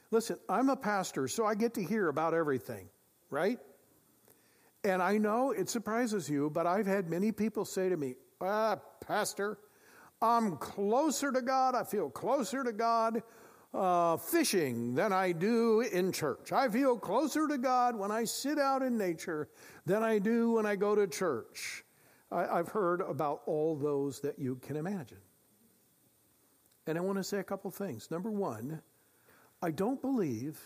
Listen, 0.09 0.37
I'm 0.47 0.69
a 0.69 0.77
pastor, 0.77 1.27
so 1.27 1.45
I 1.45 1.55
get 1.55 1.73
to 1.73 1.83
hear 1.83 2.07
about 2.07 2.33
everything, 2.33 2.87
right? 3.29 3.59
And 4.85 5.01
I 5.01 5.17
know 5.17 5.51
it 5.51 5.67
surprises 5.67 6.29
you, 6.29 6.49
but 6.49 6.65
I've 6.65 6.87
had 6.87 7.09
many 7.09 7.33
people 7.33 7.65
say 7.65 7.89
to 7.89 7.97
me, 7.97 8.15
ah, 8.41 8.77
Pastor, 9.05 9.57
I'm 10.21 10.57
closer 10.57 11.31
to 11.31 11.41
God, 11.41 11.75
I 11.75 11.83
feel 11.83 12.09
closer 12.09 12.63
to 12.63 12.71
God 12.71 13.21
uh, 13.73 14.17
fishing 14.17 14.95
than 14.95 15.11
I 15.11 15.33
do 15.33 15.81
in 15.81 16.11
church. 16.11 16.51
I 16.51 16.69
feel 16.69 16.97
closer 16.97 17.47
to 17.47 17.57
God 17.57 17.95
when 17.95 18.11
I 18.11 18.23
sit 18.23 18.57
out 18.57 18.81
in 18.81 18.97
nature 18.97 19.49
than 19.85 20.01
I 20.01 20.19
do 20.19 20.53
when 20.53 20.65
I 20.65 20.75
go 20.75 20.95
to 20.95 21.07
church. 21.07 21.83
I, 22.31 22.45
I've 22.45 22.69
heard 22.69 23.01
about 23.01 23.41
all 23.45 23.75
those 23.75 24.21
that 24.21 24.39
you 24.39 24.55
can 24.55 24.77
imagine. 24.77 25.19
And 26.87 26.97
I 26.97 27.01
want 27.01 27.17
to 27.17 27.23
say 27.23 27.39
a 27.39 27.43
couple 27.43 27.69
things. 27.71 28.09
Number 28.11 28.31
one, 28.31 28.81
I 29.61 29.71
don't 29.71 30.01
believe 30.01 30.59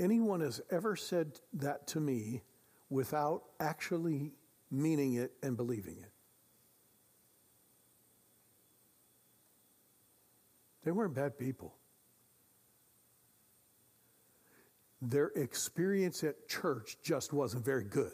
anyone 0.00 0.40
has 0.40 0.60
ever 0.70 0.96
said 0.96 1.40
that 1.54 1.86
to 1.88 2.00
me 2.00 2.42
without 2.90 3.42
actually 3.60 4.32
meaning 4.70 5.14
it 5.14 5.32
and 5.42 5.56
believing 5.56 5.98
it. 5.98 6.10
They 10.86 10.92
weren't 10.92 11.14
bad 11.14 11.36
people. 11.36 11.74
Their 15.02 15.32
experience 15.34 16.22
at 16.22 16.48
church 16.48 16.98
just 17.02 17.32
wasn't 17.32 17.64
very 17.64 17.82
good. 17.82 18.12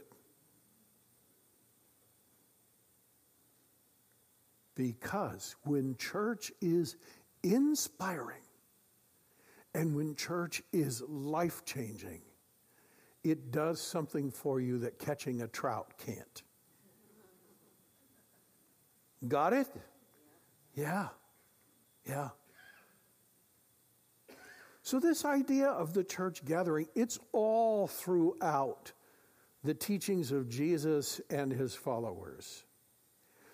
Because 4.74 5.54
when 5.64 5.96
church 5.98 6.50
is 6.62 6.96
inspiring 7.42 8.40
and 9.74 9.94
when 9.94 10.14
church 10.14 10.62
is 10.72 11.02
life 11.06 11.66
changing, 11.66 12.22
it 13.22 13.52
does 13.52 13.82
something 13.82 14.30
for 14.30 14.62
you 14.62 14.78
that 14.78 14.98
catching 14.98 15.42
a 15.42 15.46
trout 15.46 15.92
can't. 15.98 16.42
Got 19.28 19.52
it? 19.52 19.68
Yeah. 20.74 21.08
Yeah. 22.06 22.30
So, 24.82 24.98
this 24.98 25.24
idea 25.24 25.68
of 25.68 25.94
the 25.94 26.02
church 26.02 26.44
gathering, 26.44 26.88
it's 26.94 27.18
all 27.32 27.86
throughout 27.86 28.92
the 29.62 29.74
teachings 29.74 30.32
of 30.32 30.48
Jesus 30.48 31.20
and 31.30 31.52
his 31.52 31.74
followers. 31.74 32.64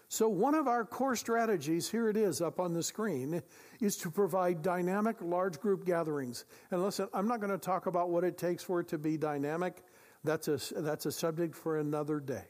So, 0.09 0.27
one 0.27 0.55
of 0.55 0.67
our 0.67 0.87
core 0.87 1.17
strategies, 1.17 1.91
here 1.91 2.09
it 2.09 2.17
is 2.17 2.41
up 2.41 2.59
on 2.59 2.73
the 2.73 2.83
screen, 2.83 3.43
is 3.79 3.99
to 3.99 4.11
provide 4.11 4.63
dynamic 4.63 5.17
large 5.21 5.61
group 5.61 5.85
gatherings. 5.85 6.47
And 6.71 6.83
listen, 6.83 7.09
I'm 7.13 7.29
not 7.29 7.41
going 7.41 7.53
to 7.53 7.59
talk 7.59 7.85
about 7.85 8.09
what 8.09 8.25
it 8.25 8.39
takes 8.39 8.63
for 8.63 8.81
it 8.81 8.89
to 8.89 8.99
be 8.99 9.19
dynamic, 9.19 9.85
that's 10.25 10.49
a, 10.49 10.59
that's 10.81 11.05
a 11.05 11.13
subject 11.13 11.55
for 11.55 11.79
another 11.79 12.21
day. 12.21 12.47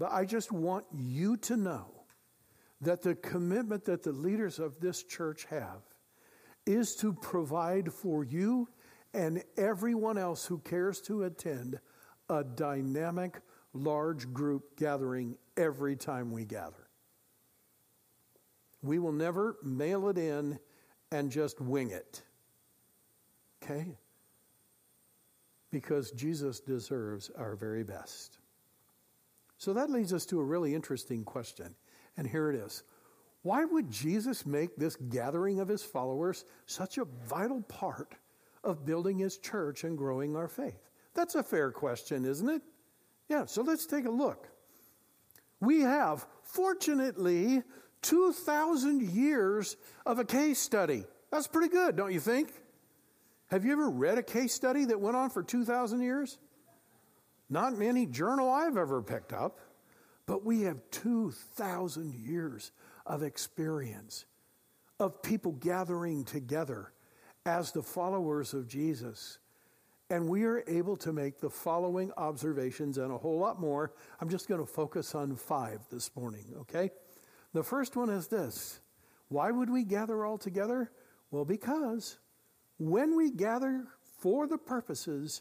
But 0.00 0.10
I 0.10 0.24
just 0.24 0.50
want 0.50 0.84
you 0.92 1.36
to 1.38 1.56
know 1.56 1.86
that 2.80 3.02
the 3.02 3.14
commitment 3.14 3.84
that 3.84 4.02
the 4.02 4.12
leaders 4.12 4.58
of 4.58 4.80
this 4.80 5.04
church 5.04 5.44
have 5.44 5.82
is 6.66 6.94
to 6.96 7.12
provide 7.12 7.92
for 7.92 8.24
you 8.24 8.68
and 9.14 9.42
everyone 9.56 10.18
else 10.18 10.46
who 10.46 10.58
cares 10.58 11.00
to 11.02 11.24
attend 11.24 11.78
a 12.28 12.42
dynamic 12.42 13.40
large 13.74 14.32
group 14.32 14.76
gathering 14.76 15.36
every 15.56 15.96
time 15.96 16.30
we 16.30 16.44
gather. 16.44 16.88
We 18.82 18.98
will 18.98 19.12
never 19.12 19.56
mail 19.62 20.08
it 20.08 20.18
in 20.18 20.58
and 21.10 21.30
just 21.30 21.60
wing 21.60 21.90
it. 21.90 22.22
Okay? 23.62 23.96
Because 25.70 26.10
Jesus 26.10 26.60
deserves 26.60 27.30
our 27.36 27.54
very 27.54 27.84
best. 27.84 28.38
So 29.58 29.72
that 29.74 29.90
leads 29.90 30.12
us 30.12 30.26
to 30.26 30.40
a 30.40 30.44
really 30.44 30.74
interesting 30.74 31.24
question. 31.24 31.74
And 32.16 32.26
here 32.26 32.50
it 32.50 32.56
is 32.56 32.82
Why 33.42 33.64
would 33.64 33.90
Jesus 33.90 34.46
make 34.46 34.76
this 34.76 34.96
gathering 34.96 35.60
of 35.60 35.68
his 35.68 35.82
followers 35.82 36.44
such 36.66 36.98
a 36.98 37.06
vital 37.26 37.60
part 37.62 38.14
of 38.62 38.86
building 38.86 39.18
his 39.18 39.38
church 39.38 39.84
and 39.84 39.98
growing 39.98 40.36
our 40.36 40.48
faith? 40.48 40.88
That's 41.14 41.34
a 41.34 41.42
fair 41.42 41.70
question, 41.72 42.24
isn't 42.24 42.48
it? 42.48 42.62
Yeah, 43.28 43.44
so 43.46 43.62
let's 43.62 43.86
take 43.86 44.04
a 44.04 44.10
look. 44.10 44.48
We 45.60 45.80
have, 45.80 46.26
fortunately, 46.42 47.62
2,000 48.02 49.02
years 49.10 49.76
of 50.06 50.18
a 50.18 50.24
case 50.24 50.58
study. 50.58 51.04
That's 51.30 51.46
pretty 51.46 51.68
good, 51.68 51.96
don't 51.96 52.12
you 52.12 52.20
think? 52.20 52.52
Have 53.50 53.64
you 53.64 53.72
ever 53.72 53.90
read 53.90 54.18
a 54.18 54.22
case 54.22 54.54
study 54.54 54.86
that 54.86 55.00
went 55.00 55.16
on 55.16 55.30
for 55.30 55.42
2,000 55.42 56.00
years? 56.00 56.38
Not 57.50 57.74
in 57.74 57.82
any 57.82 58.06
journal 58.06 58.48
I've 58.48 58.76
ever 58.76 59.02
picked 59.02 59.32
up, 59.32 59.58
but 60.26 60.44
we 60.44 60.62
have 60.62 60.78
2,000 60.90 62.14
years 62.14 62.72
of 63.06 63.22
experience 63.22 64.24
of 65.00 65.22
people 65.22 65.52
gathering 65.52 66.24
together 66.24 66.92
as 67.44 67.72
the 67.72 67.82
followers 67.82 68.54
of 68.54 68.68
Jesus 68.68 69.38
and 70.12 70.28
we 70.28 70.44
are 70.44 70.62
able 70.66 70.94
to 70.98 71.10
make 71.10 71.40
the 71.40 71.48
following 71.48 72.12
observations 72.18 72.98
and 72.98 73.10
a 73.10 73.16
whole 73.16 73.38
lot 73.38 73.58
more. 73.58 73.94
I'm 74.20 74.28
just 74.28 74.46
going 74.46 74.60
to 74.60 74.66
focus 74.66 75.14
on 75.14 75.34
five 75.34 75.80
this 75.90 76.14
morning, 76.14 76.44
okay? 76.60 76.90
The 77.54 77.62
first 77.62 77.96
one 77.96 78.10
is 78.10 78.28
this 78.28 78.80
Why 79.28 79.50
would 79.50 79.70
we 79.70 79.84
gather 79.84 80.26
all 80.26 80.36
together? 80.36 80.92
Well, 81.30 81.46
because 81.46 82.18
when 82.78 83.16
we 83.16 83.30
gather 83.30 83.86
for 84.18 84.46
the 84.46 84.58
purposes 84.58 85.40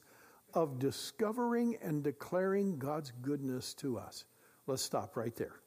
of 0.53 0.79
discovering 0.79 1.77
and 1.81 2.01
declaring 2.01 2.77
God's 2.77 3.11
goodness 3.21 3.73
to 3.75 3.97
us, 3.97 4.23
let's 4.67 4.83
stop 4.83 5.17
right 5.17 5.35
there. 5.35 5.59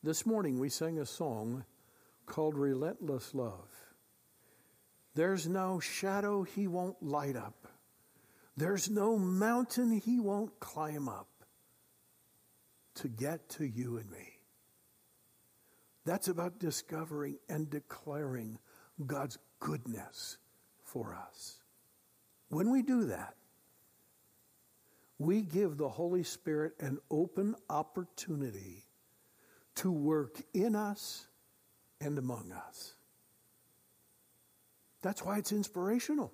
This 0.00 0.24
morning 0.24 0.60
we 0.60 0.68
sang 0.68 1.00
a 1.00 1.06
song 1.06 1.64
called 2.24 2.56
Relentless 2.56 3.34
Love. 3.34 3.68
There's 5.16 5.48
no 5.48 5.80
shadow 5.80 6.44
he 6.44 6.68
won't 6.68 7.02
light 7.02 7.34
up. 7.34 7.66
There's 8.56 8.88
no 8.88 9.18
mountain 9.18 9.90
he 9.90 10.20
won't 10.20 10.60
climb 10.60 11.08
up 11.08 11.26
to 12.94 13.08
get 13.08 13.48
to 13.50 13.64
you 13.64 13.96
and 13.98 14.08
me. 14.08 14.38
That's 16.04 16.28
about 16.28 16.60
discovering 16.60 17.38
and 17.48 17.68
declaring 17.68 18.60
God's 19.04 19.38
goodness 19.58 20.38
for 20.84 21.16
us. 21.28 21.56
When 22.50 22.70
we 22.70 22.82
do 22.82 23.06
that, 23.06 23.34
we 25.18 25.42
give 25.42 25.76
the 25.76 25.88
Holy 25.88 26.22
Spirit 26.22 26.74
an 26.78 26.98
open 27.10 27.56
opportunity 27.68 28.87
to 29.78 29.90
work 29.90 30.40
in 30.52 30.74
us 30.74 31.26
and 32.00 32.18
among 32.18 32.52
us. 32.52 32.94
That's 35.02 35.24
why 35.24 35.38
it's 35.38 35.52
inspirational. 35.52 36.32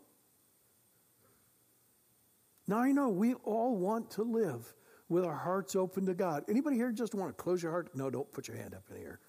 Now 2.66 2.78
I 2.78 2.92
know 2.92 3.10
we 3.10 3.34
all 3.34 3.76
want 3.76 4.10
to 4.12 4.22
live 4.22 4.72
with 5.08 5.24
our 5.24 5.36
hearts 5.36 5.76
open 5.76 6.06
to 6.06 6.14
God. 6.14 6.44
Anybody 6.48 6.76
here 6.76 6.90
just 6.90 7.14
want 7.14 7.36
to 7.36 7.42
close 7.42 7.62
your 7.62 7.72
heart? 7.72 7.94
No, 7.94 8.08
don't 8.08 8.30
put 8.32 8.48
your 8.48 8.56
hand 8.56 8.74
up 8.74 8.84
in 8.90 8.96
here. 8.96 9.20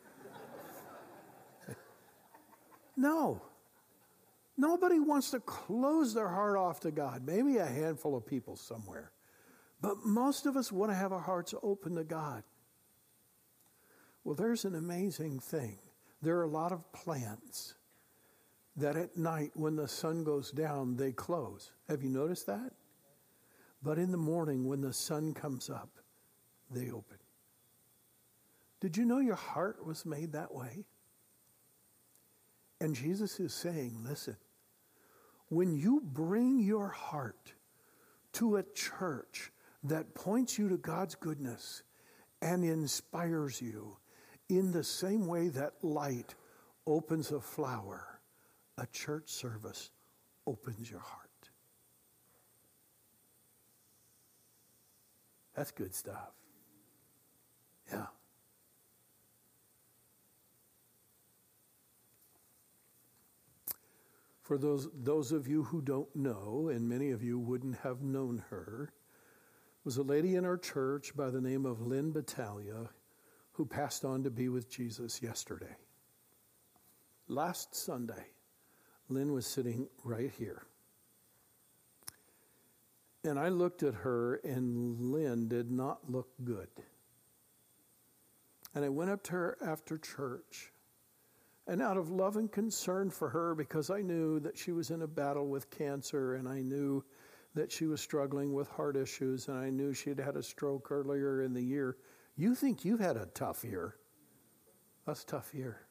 no. 2.95 3.41
Nobody 4.57 5.01
wants 5.01 5.31
to 5.31 5.41
close 5.41 6.13
their 6.13 6.29
heart 6.29 6.55
off 6.55 6.79
to 6.81 6.91
God. 6.91 7.23
Maybe 7.25 7.57
a 7.57 7.65
handful 7.65 8.15
of 8.15 8.25
people 8.25 8.55
somewhere. 8.55 9.11
But 9.81 10.05
most 10.05 10.45
of 10.45 10.55
us 10.55 10.71
want 10.71 10.91
to 10.91 10.95
have 10.95 11.11
our 11.11 11.19
hearts 11.19 11.53
open 11.61 11.95
to 11.95 12.05
God. 12.05 12.43
Well, 14.25 14.35
there's 14.35 14.65
an 14.65 14.73
amazing 14.73 15.39
thing. 15.39 15.77
There 16.23 16.37
are 16.37 16.43
a 16.43 16.47
lot 16.47 16.71
of 16.71 16.91
plants 16.91 17.75
that 18.75 18.97
at 18.97 19.15
night 19.15 19.51
when 19.53 19.75
the 19.75 19.87
sun 19.87 20.23
goes 20.23 20.51
down, 20.51 20.97
they 20.97 21.11
close. 21.11 21.71
Have 21.87 22.01
you 22.01 22.09
noticed 22.09 22.47
that? 22.47 22.71
But 23.83 23.99
in 23.99 24.11
the 24.11 24.17
morning 24.17 24.67
when 24.67 24.81
the 24.81 24.91
sun 24.91 25.35
comes 25.35 25.69
up, 25.69 25.89
they 26.71 26.89
open. 26.89 27.17
Did 28.81 28.97
you 28.97 29.05
know 29.05 29.19
your 29.19 29.35
heart 29.35 29.85
was 29.85 30.07
made 30.07 30.33
that 30.33 30.53
way? 30.53 30.85
And 32.81 32.95
Jesus 32.95 33.39
is 33.39 33.53
saying, 33.53 33.99
listen, 34.03 34.37
when 35.49 35.75
you 35.75 36.01
bring 36.03 36.59
your 36.59 36.87
heart 36.87 37.53
to 38.33 38.57
a 38.57 38.63
church 38.63 39.51
that 39.83 40.15
points 40.15 40.57
you 40.57 40.67
to 40.69 40.77
God's 40.77 41.13
goodness 41.13 41.83
and 42.41 42.65
inspires 42.65 43.61
you 43.61 43.97
in 44.49 44.71
the 44.71 44.83
same 44.83 45.25
way 45.27 45.49
that 45.49 45.73
light 45.81 46.35
opens 46.85 47.31
a 47.31 47.39
flower, 47.39 48.19
a 48.77 48.85
church 48.87 49.29
service 49.29 49.91
opens 50.45 50.89
your 50.89 50.99
heart. 50.99 51.25
That's 55.55 55.71
good 55.71 55.95
stuff. 55.95 56.31
Yeah. 57.91 58.07
For 64.41 64.57
those, 64.57 64.89
those 64.93 65.31
of 65.31 65.47
you 65.47 65.63
who 65.63 65.81
don't 65.81 66.13
know, 66.15 66.69
and 66.71 66.87
many 66.87 67.09
of 67.11 67.23
you 67.23 67.39
wouldn't 67.39 67.77
have 67.77 68.03
known 68.03 68.43
her, 68.49 68.91
was 69.83 69.97
a 69.97 70.03
lady 70.03 70.35
in 70.35 70.45
our 70.45 70.57
church 70.57 71.15
by 71.15 71.29
the 71.29 71.41
name 71.41 71.65
of 71.65 71.81
Lynn 71.81 72.11
Battaglia 72.11 72.89
who 73.55 73.65
passed 73.65 74.03
on 74.03 74.23
to 74.23 74.29
be 74.29 74.49
with 74.49 74.69
Jesus 74.69 75.21
yesterday. 75.21 75.75
Last 77.27 77.73
Sunday, 77.73 78.27
Lynn 79.07 79.31
was 79.31 79.47
sitting 79.47 79.87
right 80.03 80.31
here. 80.37 80.63
And 83.23 83.39
I 83.39 83.49
looked 83.49 83.81
at 83.81 83.95
her, 83.95 84.35
and 84.43 84.99
Lynn 85.11 85.47
did 85.47 85.71
not 85.71 86.11
look 86.11 86.27
good. 86.43 86.67
And 88.75 88.83
I 88.83 88.89
went 88.89 89.09
up 89.09 89.23
to 89.23 89.31
her 89.31 89.57
after 89.65 89.97
church. 89.97 90.71
And 91.65 91.81
out 91.81 91.97
of 91.97 92.11
love 92.11 92.35
and 92.35 92.51
concern 92.51 93.09
for 93.09 93.29
her, 93.29 93.55
because 93.55 93.89
I 93.89 94.01
knew 94.01 94.39
that 94.41 94.57
she 94.57 94.71
was 94.71 94.91
in 94.91 95.01
a 95.01 95.07
battle 95.07 95.47
with 95.47 95.71
cancer, 95.71 96.35
and 96.35 96.47
I 96.47 96.61
knew 96.61 97.03
that 97.55 97.71
she 97.71 97.85
was 97.85 98.01
struggling 98.01 98.53
with 98.53 98.67
heart 98.67 98.97
issues, 98.97 99.47
and 99.47 99.57
I 99.57 99.69
knew 99.69 99.93
she'd 99.93 100.19
had 100.19 100.35
a 100.35 100.43
stroke 100.43 100.91
earlier 100.91 101.41
in 101.41 101.53
the 101.53 101.63
year. 101.63 101.97
You 102.35 102.55
think 102.55 102.83
you've 102.83 102.99
had 102.99 103.17
a 103.17 103.27
tough 103.27 103.63
year. 103.63 103.95
That's 105.05 105.23
tough 105.23 105.53
year. 105.53 105.81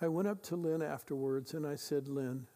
I 0.00 0.08
went 0.08 0.28
up 0.28 0.42
to 0.44 0.56
Lynn 0.56 0.82
afterwards 0.82 1.54
and 1.54 1.66
I 1.66 1.76
said, 1.76 2.08
Lynn, 2.08 2.46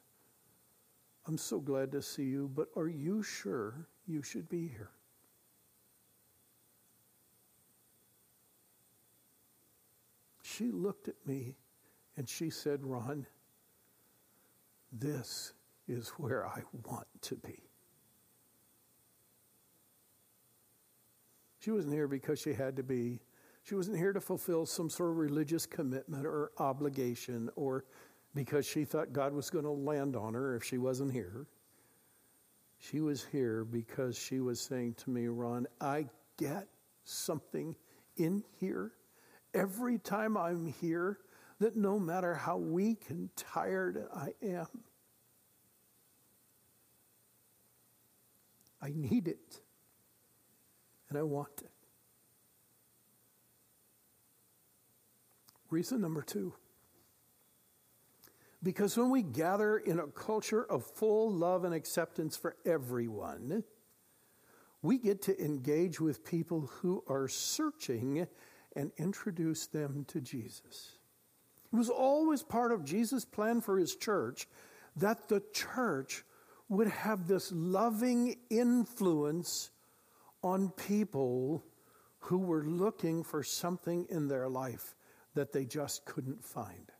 I'm 1.27 1.39
so 1.39 1.61
glad 1.61 1.93
to 1.93 2.03
see 2.03 2.25
you, 2.25 2.51
but 2.53 2.69
are 2.77 2.89
you 2.89 3.23
sure 3.23 3.89
you 4.07 4.23
should 4.23 4.49
be 4.49 4.67
here? 4.69 4.91
she 10.59 10.73
looked 10.73 11.07
at 11.07 11.15
me 11.25 11.55
and 12.17 12.29
she 12.29 12.51
said, 12.51 12.83
Ron, 12.83 13.27
this 14.91 15.53
is 15.87 16.09
where 16.17 16.47
I 16.47 16.63
want 16.85 17.07
to 17.23 17.37
be. 17.37 17.68
She 21.59 21.71
wasn't 21.71 21.95
here 21.95 22.09
because 22.09 22.39
she 22.41 22.53
had 22.53 22.77
to 22.77 22.83
be. 22.83 23.21
She 23.63 23.75
wasn't 23.75 23.99
here 23.99 24.13
to 24.13 24.21
fulfill 24.21 24.65
some 24.65 24.89
sort 24.89 25.11
of 25.11 25.17
religious 25.17 25.67
commitment 25.67 26.25
or 26.25 26.53
obligation 26.59 27.51
or 27.57 27.85
because 28.35 28.67
she 28.67 28.85
thought 28.85 29.13
God 29.13 29.33
was 29.33 29.51
going 29.51 29.65
to 29.65 29.71
land 29.71 30.17
on 30.17 30.35
her 30.35 30.55
if 30.55 30.65
she 30.65 30.79
wasn't 30.79 31.13
here. 31.13 31.47
She 32.79 33.01
was 33.01 33.25
here 33.25 33.65
because 33.65 34.17
she 34.17 34.41
was 34.41 34.61
saying 34.61 34.95
to 34.95 35.11
me, 35.11 35.27
Ron, 35.27 35.67
I 35.81 36.07
get 36.37 36.69
something 37.05 37.75
in 38.17 38.45
here 38.61 38.93
every 39.55 39.99
time 39.99 40.37
I'm 40.37 40.67
here 40.81 41.19
that 41.59 41.77
no 41.77 41.99
matter 41.99 42.35
how 42.35 42.57
weak 42.57 43.07
and 43.09 43.35
tired 43.37 44.07
I 44.15 44.29
am, 44.43 44.69
I 48.81 48.93
need 48.95 49.27
it 49.27 49.61
and 51.09 51.19
I 51.19 51.23
want 51.23 51.63
it. 51.63 51.71
Reason 55.71 56.01
number 56.01 56.23
two. 56.23 56.55
Because 58.63 58.97
when 58.97 59.11
we 59.11 59.23
gather 59.23 59.79
in 59.79 60.01
a 60.01 60.07
culture 60.07 60.65
of 60.65 60.85
full 60.85 61.33
love 61.33 61.65
and 61.65 61.75
acceptance 61.75 62.37
for 62.37 62.57
everyone, 62.67 63.63
we 64.83 64.99
get 64.99 65.23
to 65.23 65.45
engage 65.45 66.01
with 66.01 66.25
people 66.25 66.63
who 66.81 67.05
are 67.09 67.29
searching 67.29 68.27
and 68.75 68.91
introduce 68.97 69.67
them 69.67 70.05
to 70.09 70.21
Jesus. 70.21 70.99
It 71.73 71.77
was 71.77 71.91
always 71.91 72.43
part 72.43 72.73
of 72.73 72.85
Jesus' 72.85 73.25
plan 73.25 73.61
for 73.61 73.79
his 73.79 73.95
church 73.95 74.49
that 74.97 75.29
the 75.29 75.43
church 75.53 76.25
would 76.69 76.89
have 76.89 77.29
this 77.29 77.53
loving 77.53 78.37
influence 78.51 79.71
on 80.43 80.71
people 80.71 81.65
who 82.21 82.39
were 82.39 82.65
looking 82.65 83.23
for 83.23 83.43
something 83.43 84.07
in 84.11 84.29
their 84.29 84.49
life 84.49 84.95
that 85.35 85.53
they 85.53 85.65
just 85.65 86.05
couldn't 86.05 86.45
find. 86.45 86.93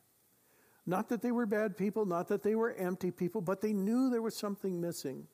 Not 0.85 1.09
that 1.09 1.21
they 1.21 1.31
were 1.31 1.45
bad 1.45 1.77
people, 1.77 2.05
not 2.05 2.27
that 2.29 2.41
they 2.41 2.55
were 2.55 2.73
empty 2.73 3.11
people, 3.11 3.41
but 3.41 3.61
they 3.61 3.73
knew 3.73 4.09
there 4.09 4.21
was 4.21 4.35
something 4.35 4.79
missing. 4.79 5.27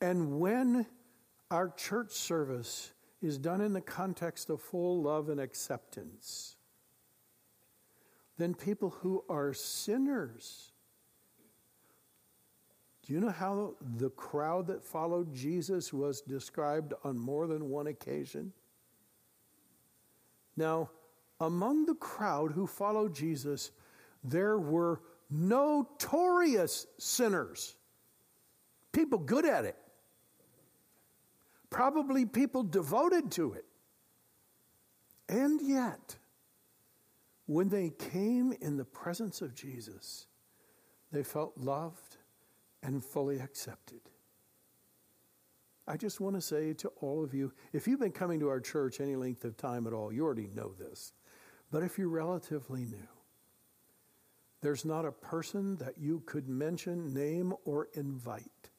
And 0.00 0.38
when 0.38 0.86
our 1.50 1.70
church 1.70 2.12
service 2.12 2.92
is 3.20 3.38
done 3.38 3.60
in 3.60 3.72
the 3.72 3.80
context 3.80 4.50
of 4.50 4.60
full 4.60 5.02
love 5.02 5.28
and 5.28 5.40
acceptance, 5.40 6.56
then 8.38 8.54
people 8.54 8.90
who 8.90 9.24
are 9.28 9.52
sinners, 9.54 10.72
do 13.06 13.12
you 13.12 13.20
know 13.20 13.30
how 13.30 13.74
the 13.98 14.10
crowd 14.10 14.66
that 14.68 14.82
followed 14.82 15.34
Jesus 15.34 15.92
was 15.92 16.20
described 16.20 16.94
on 17.04 17.18
more 17.18 17.46
than 17.46 17.68
one 17.68 17.86
occasion? 17.86 18.52
Now, 20.56 20.90
among 21.40 21.86
the 21.86 21.94
crowd 21.96 22.52
who 22.52 22.66
followed 22.66 23.14
Jesus, 23.14 23.72
there 24.22 24.58
were 24.58 25.02
notorious 25.30 26.86
sinners, 26.98 27.76
people 28.92 29.18
good 29.18 29.44
at 29.44 29.64
it 29.64 29.76
probably 31.74 32.24
people 32.24 32.62
devoted 32.62 33.32
to 33.32 33.52
it. 33.52 33.64
And 35.28 35.60
yet, 35.60 36.14
when 37.46 37.68
they 37.68 37.90
came 37.90 38.54
in 38.60 38.76
the 38.76 38.84
presence 38.84 39.42
of 39.42 39.56
Jesus, 39.56 40.26
they 41.10 41.24
felt 41.24 41.58
loved 41.58 42.13
and 42.84 43.02
fully 43.02 43.40
accepted. 43.40 44.00
I 45.86 45.96
just 45.96 46.20
want 46.20 46.36
to 46.36 46.40
say 46.40 46.72
to 46.74 46.88
all 47.00 47.24
of 47.24 47.34
you 47.34 47.52
if 47.72 47.86
you've 47.88 48.00
been 48.00 48.12
coming 48.12 48.40
to 48.40 48.48
our 48.48 48.60
church 48.60 49.00
any 49.00 49.16
length 49.16 49.44
of 49.44 49.56
time 49.56 49.86
at 49.86 49.92
all, 49.92 50.12
you 50.12 50.24
already 50.24 50.48
know 50.54 50.72
this. 50.78 51.12
But 51.70 51.82
if 51.82 51.98
you're 51.98 52.08
relatively 52.08 52.84
new, 52.84 53.08
there's 54.62 54.84
not 54.84 55.04
a 55.04 55.12
person 55.12 55.76
that 55.76 55.98
you 55.98 56.22
could 56.24 56.48
mention, 56.48 57.12
name, 57.12 57.52
or 57.64 57.88
invite 57.94 58.70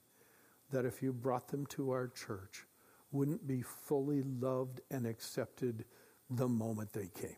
that 0.72 0.86
if 0.86 1.04
you 1.04 1.14
brought 1.14 1.48
them 1.50 1.66
to 1.68 1.92
our 1.92 2.08
church 2.08 2.66
wouldn't 3.12 3.46
be 3.46 3.62
fully 3.62 4.24
loved 4.24 4.82
and 4.90 5.06
accepted 5.06 5.86
the 6.30 6.48
moment 6.48 6.92
they 6.92 7.10
came. 7.20 7.38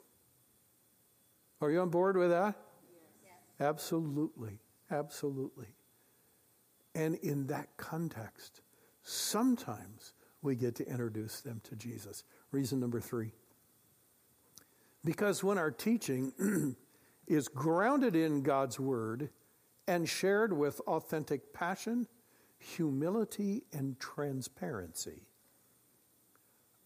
Are 1.60 1.71
you 1.71 1.82
on 1.82 1.89
board 1.89 2.15
with 2.15 2.30
that? 2.30 2.56
Yes. 3.23 3.34
Absolutely. 3.60 4.60
Absolutely. 4.89 5.67
And 6.98 7.16
in 7.18 7.46
that 7.48 7.70
context, 7.78 8.62
sometimes 9.04 10.14
we 10.42 10.56
get 10.56 10.74
to 10.76 10.90
introduce 10.90 11.42
them 11.42 11.62
to 11.66 11.76
Jesus. 11.76 12.24
Reason 12.52 12.80
number 12.80 13.00
three. 13.00 13.34
Because 15.06 15.44
when 15.44 15.60
our 15.60 15.70
teaching 15.70 16.34
is 17.28 17.48
grounded 17.48 18.16
in 18.16 18.42
God's 18.42 18.80
Word 18.80 19.30
and 19.88 20.10
shared 20.10 20.52
with 20.52 20.82
authentic 20.88 21.54
passion, 21.54 22.08
humility, 22.58 23.64
and 23.72 24.00
transparency, 24.00 25.28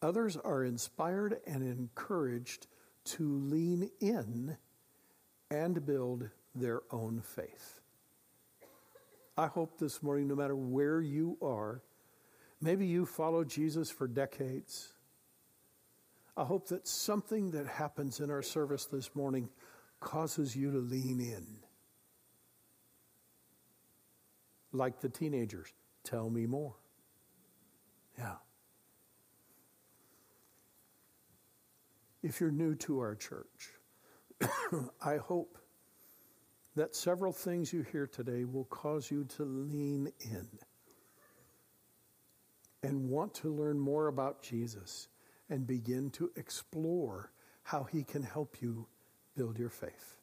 Others 0.01 0.35
are 0.37 0.63
inspired 0.63 1.39
and 1.45 1.61
encouraged 1.61 2.67
to 3.03 3.23
lean 3.23 3.89
in 3.99 4.57
and 5.51 5.85
build 5.85 6.29
their 6.55 6.81
own 6.91 7.21
faith. 7.21 7.81
I 9.37 9.47
hope 9.47 9.79
this 9.79 10.03
morning, 10.03 10.27
no 10.27 10.35
matter 10.35 10.55
where 10.55 11.01
you 11.01 11.37
are, 11.41 11.81
maybe 12.59 12.85
you 12.85 13.05
followed 13.05 13.49
Jesus 13.49 13.89
for 13.89 14.07
decades. 14.07 14.93
I 16.35 16.43
hope 16.43 16.67
that 16.69 16.87
something 16.87 17.51
that 17.51 17.67
happens 17.67 18.19
in 18.19 18.29
our 18.29 18.41
service 18.41 18.85
this 18.85 19.15
morning 19.15 19.49
causes 19.99 20.55
you 20.55 20.71
to 20.71 20.77
lean 20.77 21.19
in. 21.19 21.45
Like 24.73 25.01
the 25.01 25.09
teenagers, 25.09 25.73
tell 26.03 26.29
me 26.29 26.45
more. 26.45 26.75
Yeah. 28.17 28.35
if 32.23 32.39
you're 32.39 32.51
new 32.51 32.75
to 32.75 32.99
our 32.99 33.15
church, 33.15 33.71
I 35.03 35.17
hope 35.17 35.57
that 36.75 36.95
several 36.95 37.33
things 37.33 37.73
you 37.73 37.81
hear 37.81 38.07
today 38.07 38.45
will 38.45 38.65
cause 38.65 39.11
you 39.11 39.25
to 39.25 39.43
lean 39.43 40.11
in 40.19 40.47
and 42.83 43.09
want 43.09 43.33
to 43.35 43.53
learn 43.53 43.79
more 43.79 44.07
about 44.07 44.41
Jesus 44.41 45.09
and 45.49 45.67
begin 45.67 46.09
to 46.11 46.31
explore 46.35 47.31
how 47.63 47.83
he 47.83 48.03
can 48.03 48.23
help 48.23 48.61
you 48.61 48.87
build 49.35 49.59
your 49.59 49.69
faith. 49.69 50.17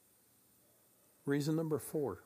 Reason 1.27 1.55
number 1.55 1.79
four 1.79 2.23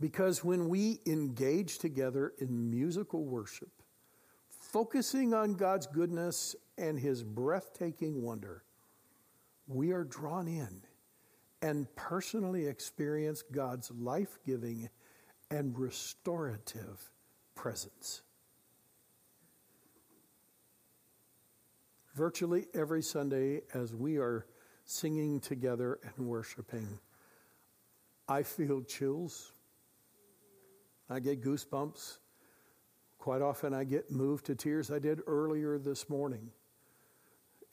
because 0.00 0.44
when 0.44 0.68
we 0.68 1.00
engage 1.06 1.78
together 1.78 2.32
in 2.38 2.70
musical 2.70 3.24
worship, 3.24 3.70
focusing 4.48 5.34
on 5.34 5.54
God's 5.54 5.88
goodness 5.88 6.54
and 6.76 6.98
his 6.98 7.24
breathtaking 7.24 8.22
wonder, 8.22 8.62
we 9.66 9.90
are 9.90 10.04
drawn 10.04 10.46
in 10.46 10.82
and 11.62 11.86
personally 11.96 12.66
experience 12.66 13.42
God's 13.42 13.90
life 13.90 14.38
giving 14.46 14.88
and 15.50 15.78
restorative 15.78 17.10
presence. 17.54 18.22
Virtually 22.14 22.66
every 22.74 23.02
Sunday, 23.02 23.62
as 23.74 23.94
we 23.94 24.18
are 24.18 24.46
singing 24.84 25.40
together 25.40 25.98
and 26.02 26.26
worshiping, 26.26 26.98
I 28.28 28.42
feel 28.42 28.82
chills. 28.82 29.52
I 31.08 31.20
get 31.20 31.42
goosebumps. 31.42 32.18
Quite 33.18 33.42
often, 33.42 33.72
I 33.72 33.84
get 33.84 34.10
moved 34.10 34.46
to 34.46 34.54
tears. 34.54 34.90
I 34.90 34.98
did 34.98 35.20
earlier 35.26 35.78
this 35.78 36.08
morning. 36.08 36.50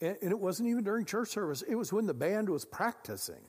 And, 0.01 0.17
and 0.21 0.31
it 0.31 0.39
wasn't 0.39 0.69
even 0.69 0.83
during 0.83 1.05
church 1.05 1.29
service, 1.29 1.61
it 1.61 1.75
was 1.75 1.91
when 1.91 2.05
the 2.05 2.13
band 2.13 2.49
was 2.49 2.65
practicing. 2.65 3.41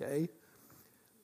Okay? 0.00 0.28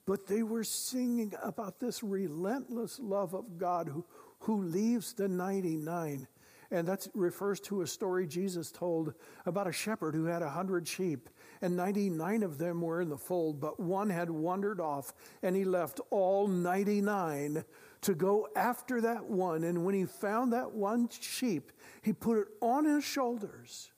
But 0.05 0.27
they 0.27 0.43
were 0.43 0.63
singing 0.63 1.33
about 1.41 1.79
this 1.79 2.03
relentless 2.03 2.99
love 2.99 3.33
of 3.33 3.57
God 3.57 3.87
who, 3.87 4.05
who 4.39 4.63
leaves 4.63 5.13
the 5.13 5.27
99. 5.27 6.27
And 6.71 6.87
that 6.87 7.07
refers 7.13 7.59
to 7.61 7.81
a 7.81 7.87
story 7.87 8.25
Jesus 8.25 8.71
told 8.71 9.13
about 9.45 9.67
a 9.67 9.71
shepherd 9.71 10.15
who 10.15 10.25
had 10.25 10.41
a 10.41 10.49
hundred 10.49 10.87
sheep, 10.87 11.29
and 11.61 11.77
99 11.77 12.41
of 12.41 12.57
them 12.57 12.81
were 12.81 13.01
in 13.01 13.09
the 13.09 13.17
fold, 13.17 13.61
but 13.61 13.79
one 13.79 14.09
had 14.09 14.29
wandered 14.29 14.81
off, 14.81 15.13
and 15.43 15.55
he 15.55 15.65
left 15.65 16.01
all 16.09 16.47
99 16.47 17.63
to 18.01 18.15
go 18.15 18.47
after 18.55 19.01
that 19.01 19.23
one. 19.25 19.63
And 19.63 19.85
when 19.85 19.93
he 19.93 20.05
found 20.05 20.51
that 20.51 20.71
one 20.71 21.07
sheep, 21.09 21.71
he 22.01 22.11
put 22.11 22.39
it 22.39 22.47
on 22.59 22.85
his 22.85 23.03
shoulders 23.03 23.92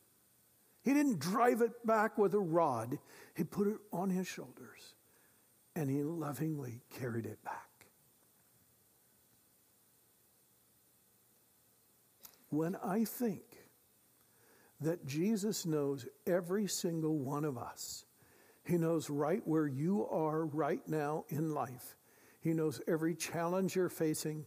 He 0.85 0.93
didn't 0.93 1.19
drive 1.19 1.61
it 1.61 1.85
back 1.85 2.17
with 2.17 2.33
a 2.33 2.39
rod, 2.39 2.97
he 3.35 3.43
put 3.43 3.67
it 3.67 3.77
on 3.91 4.09
his 4.09 4.27
shoulders 4.27 4.95
and 5.75 5.89
he 5.89 6.03
lovingly 6.03 6.83
carried 6.97 7.25
it 7.25 7.43
back. 7.43 7.87
When 12.49 12.77
I 12.77 13.03
think 13.03 13.41
that 14.79 15.05
Jesus 15.05 15.65
knows 15.65 16.05
every 16.27 16.67
single 16.67 17.17
one 17.17 17.43
of 17.43 17.57
us, 17.57 18.05
He 18.63 18.77
knows 18.77 19.09
right 19.09 19.41
where 19.45 19.67
you 19.67 20.07
are 20.07 20.45
right 20.45 20.81
now 20.87 21.25
in 21.29 21.53
life. 21.53 21.95
He 22.41 22.53
knows 22.53 22.81
every 22.87 23.15
challenge 23.15 23.75
you're 23.75 23.89
facing. 23.89 24.45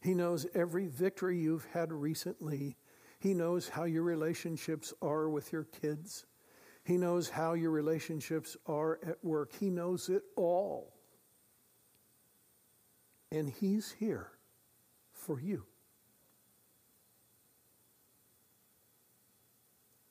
He 0.00 0.14
knows 0.14 0.46
every 0.54 0.86
victory 0.86 1.38
you've 1.38 1.66
had 1.72 1.92
recently. 1.92 2.76
He 3.24 3.32
knows 3.32 3.70
how 3.70 3.84
your 3.84 4.02
relationships 4.02 4.92
are 5.00 5.30
with 5.30 5.50
your 5.50 5.64
kids. 5.80 6.26
He 6.84 6.98
knows 6.98 7.30
how 7.30 7.54
your 7.54 7.70
relationships 7.70 8.54
are 8.66 8.98
at 9.02 9.24
work. 9.24 9.50
He 9.58 9.70
knows 9.70 10.10
it 10.10 10.24
all. 10.36 10.92
And 13.32 13.48
He's 13.48 13.92
here 13.98 14.28
for 15.14 15.40
you. 15.40 15.64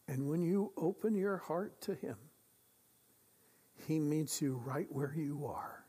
And 0.07 0.27
when 0.27 0.41
you 0.41 0.71
open 0.75 1.13
your 1.13 1.37
heart 1.37 1.79
to 1.81 1.93
Him, 1.93 2.17
He 3.87 3.99
meets 3.99 4.41
you 4.41 4.59
right 4.65 4.87
where 4.89 5.13
you 5.15 5.45
are. 5.45 5.85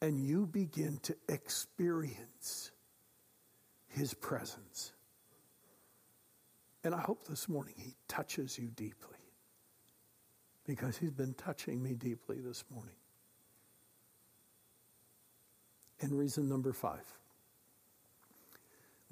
And 0.00 0.18
you 0.18 0.44
begin 0.44 0.98
to 1.04 1.16
experience 1.28 2.72
His 3.86 4.12
presence. 4.12 4.90
And 6.84 6.94
I 6.94 7.00
hope 7.00 7.26
this 7.26 7.48
morning 7.48 7.74
He 7.76 7.94
touches 8.08 8.58
you 8.58 8.68
deeply 8.68 9.18
because 10.66 10.96
He's 10.96 11.12
been 11.12 11.34
touching 11.34 11.82
me 11.82 11.94
deeply 11.94 12.40
this 12.40 12.64
morning. 12.72 12.94
And 16.00 16.18
reason 16.18 16.48
number 16.48 16.72
five 16.72 17.04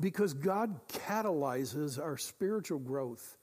because 0.00 0.32
God 0.32 0.80
catalyzes 0.88 2.02
our 2.02 2.16
spiritual 2.16 2.78
growth 2.78 3.36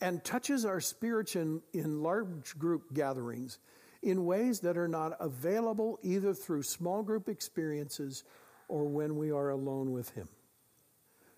and 0.00 0.24
touches 0.24 0.64
our 0.64 0.80
spirits 0.80 1.34
in, 1.36 1.60
in 1.72 2.02
large 2.02 2.56
group 2.58 2.94
gatherings 2.94 3.58
in 4.02 4.24
ways 4.24 4.60
that 4.60 4.76
are 4.76 4.88
not 4.88 5.16
available 5.18 5.98
either 6.02 6.32
through 6.32 6.62
small 6.62 7.02
group 7.02 7.28
experiences 7.28 8.22
or 8.68 8.84
when 8.84 9.16
we 9.16 9.32
are 9.32 9.50
alone 9.50 9.90
with 9.90 10.10
Him. 10.10 10.28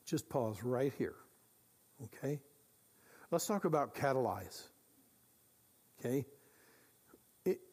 Just 0.05 0.29
pause 0.29 0.63
right 0.63 0.93
here. 0.99 1.15
Okay? 2.05 2.41
Let's 3.31 3.47
talk 3.47 3.65
about 3.65 3.95
catalyze. 3.95 4.63
Okay? 6.01 6.25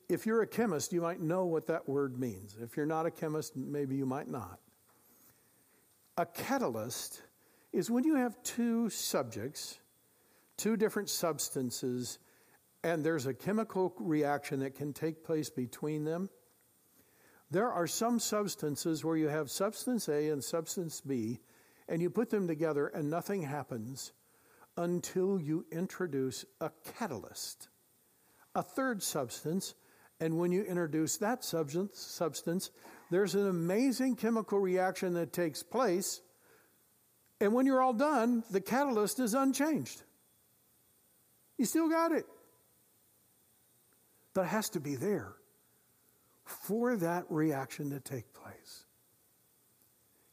If 0.07 0.26
you're 0.26 0.41
a 0.41 0.47
chemist, 0.47 0.93
you 0.93 1.01
might 1.01 1.19
know 1.19 1.45
what 1.45 1.67
that 1.67 1.89
word 1.89 2.19
means. 2.19 2.57
If 2.61 2.78
you're 2.78 2.86
not 2.86 3.05
a 3.05 3.11
chemist, 3.11 3.55
maybe 3.55 3.95
you 3.95 4.05
might 4.05 4.28
not. 4.28 4.59
A 6.17 6.26
catalyst 6.26 7.21
is 7.73 7.89
when 7.89 8.03
you 8.03 8.15
have 8.15 8.41
two 8.43 8.89
subjects, 8.89 9.80
two 10.57 10.78
different 10.78 11.09
substances, 11.09 12.19
and 12.84 13.03
there's 13.03 13.26
a 13.26 13.34
chemical 13.34 13.93
reaction 13.99 14.59
that 14.59 14.76
can 14.76 14.93
take 14.93 15.23
place 15.23 15.49
between 15.49 16.05
them. 16.05 16.30
There 17.49 17.71
are 17.71 17.88
some 17.88 18.19
substances 18.19 19.03
where 19.03 19.17
you 19.17 19.28
have 19.28 19.49
substance 19.49 20.07
A 20.07 20.30
and 20.30 20.43
substance 20.43 21.01
B, 21.01 21.39
and 21.88 22.01
you 22.01 22.09
put 22.09 22.29
them 22.29 22.47
together 22.47 22.88
and 22.88 23.09
nothing 23.09 23.41
happens 23.43 24.11
until 24.77 25.39
you 25.39 25.65
introduce 25.71 26.45
a 26.59 26.71
catalyst, 26.97 27.69
a 28.53 28.63
third 28.63 29.01
substance. 29.01 29.73
And 30.19 30.38
when 30.38 30.51
you 30.51 30.63
introduce 30.63 31.17
that 31.17 31.43
substance, 31.43 31.99
substance, 31.99 32.71
there's 33.11 33.36
an 33.36 33.47
amazing 33.47 34.15
chemical 34.15 34.59
reaction 34.59 35.13
that 35.13 35.33
takes 35.33 35.61
place. 35.63 36.21
And 37.39 37.53
when 37.53 37.65
you're 37.65 37.81
all 37.81 37.93
done, 37.93 38.43
the 38.49 38.61
catalyst 38.61 39.19
is 39.19 39.33
unchanged. 39.33 40.01
You 41.57 41.65
still 41.65 41.89
got 41.89 42.11
it. 42.11 42.25
But 44.33 44.41
it 44.41 44.47
has 44.47 44.69
to 44.71 44.79
be 44.79 44.95
there 44.95 45.33
for 46.45 46.95
that 46.97 47.25
reaction 47.29 47.89
to 47.91 47.99
take 47.99 48.33
place. 48.33 48.45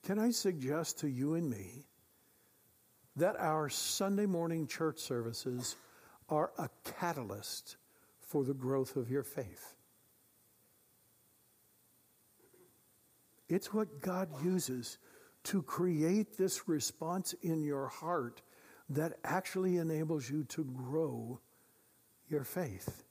Can 0.05 0.19
I 0.19 0.31
suggest 0.31 0.99
to 1.01 1.09
you 1.09 1.35
and 1.35 1.49
me 1.49 1.87
that 3.17 3.37
our 3.39 3.69
Sunday 3.69 4.27
morning 4.27 4.67
church 4.67 4.99
services 4.99 5.77
are 6.29 6.51
a 6.59 6.69
catalyst 6.99 7.77
for 8.21 8.43
the 8.43 8.55
growth 8.55 8.97
of 8.97 9.11
your 9.11 9.23
faith? 9.23 9.77
It's 13.49 13.73
what 13.73 14.01
God 14.01 14.29
uses 14.43 14.99
to 15.45 15.63
create 15.63 16.37
this 16.37 16.69
response 16.69 17.35
in 17.43 17.63
your 17.63 17.87
heart 17.87 18.43
that 18.89 19.19
actually 19.25 19.77
enables 19.77 20.29
you 20.29 20.45
to 20.45 20.65
grow 20.65 21.39
your 22.29 22.45
faith. 22.45 23.05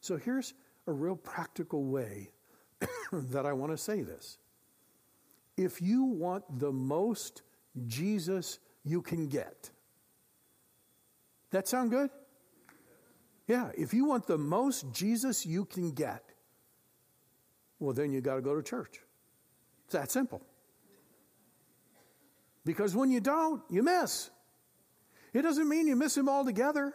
So 0.00 0.16
here's 0.16 0.52
a 0.86 0.92
real 0.92 1.16
practical 1.16 1.84
way 1.84 2.32
that 3.12 3.46
I 3.46 3.52
want 3.52 3.72
to 3.72 3.78
say 3.78 4.02
this. 4.02 4.38
If 5.58 5.82
you 5.82 6.04
want 6.04 6.60
the 6.60 6.70
most 6.70 7.42
Jesus 7.88 8.60
you 8.84 9.02
can 9.02 9.26
get, 9.26 9.70
that 11.50 11.66
sound 11.66 11.90
good? 11.90 12.10
Yeah, 13.48 13.70
if 13.76 13.92
you 13.92 14.04
want 14.04 14.28
the 14.28 14.38
most 14.38 14.92
Jesus 14.92 15.44
you 15.44 15.64
can 15.64 15.90
get, 15.90 16.22
well, 17.80 17.92
then 17.92 18.12
you 18.12 18.20
got 18.20 18.36
to 18.36 18.40
go 18.40 18.54
to 18.54 18.62
church. 18.62 19.00
It's 19.86 19.94
that 19.94 20.12
simple. 20.12 20.42
Because 22.64 22.94
when 22.94 23.10
you 23.10 23.20
don't, 23.20 23.62
you 23.68 23.82
miss. 23.82 24.30
It 25.32 25.42
doesn't 25.42 25.68
mean 25.68 25.88
you 25.88 25.96
miss 25.96 26.16
him 26.16 26.28
altogether. 26.28 26.94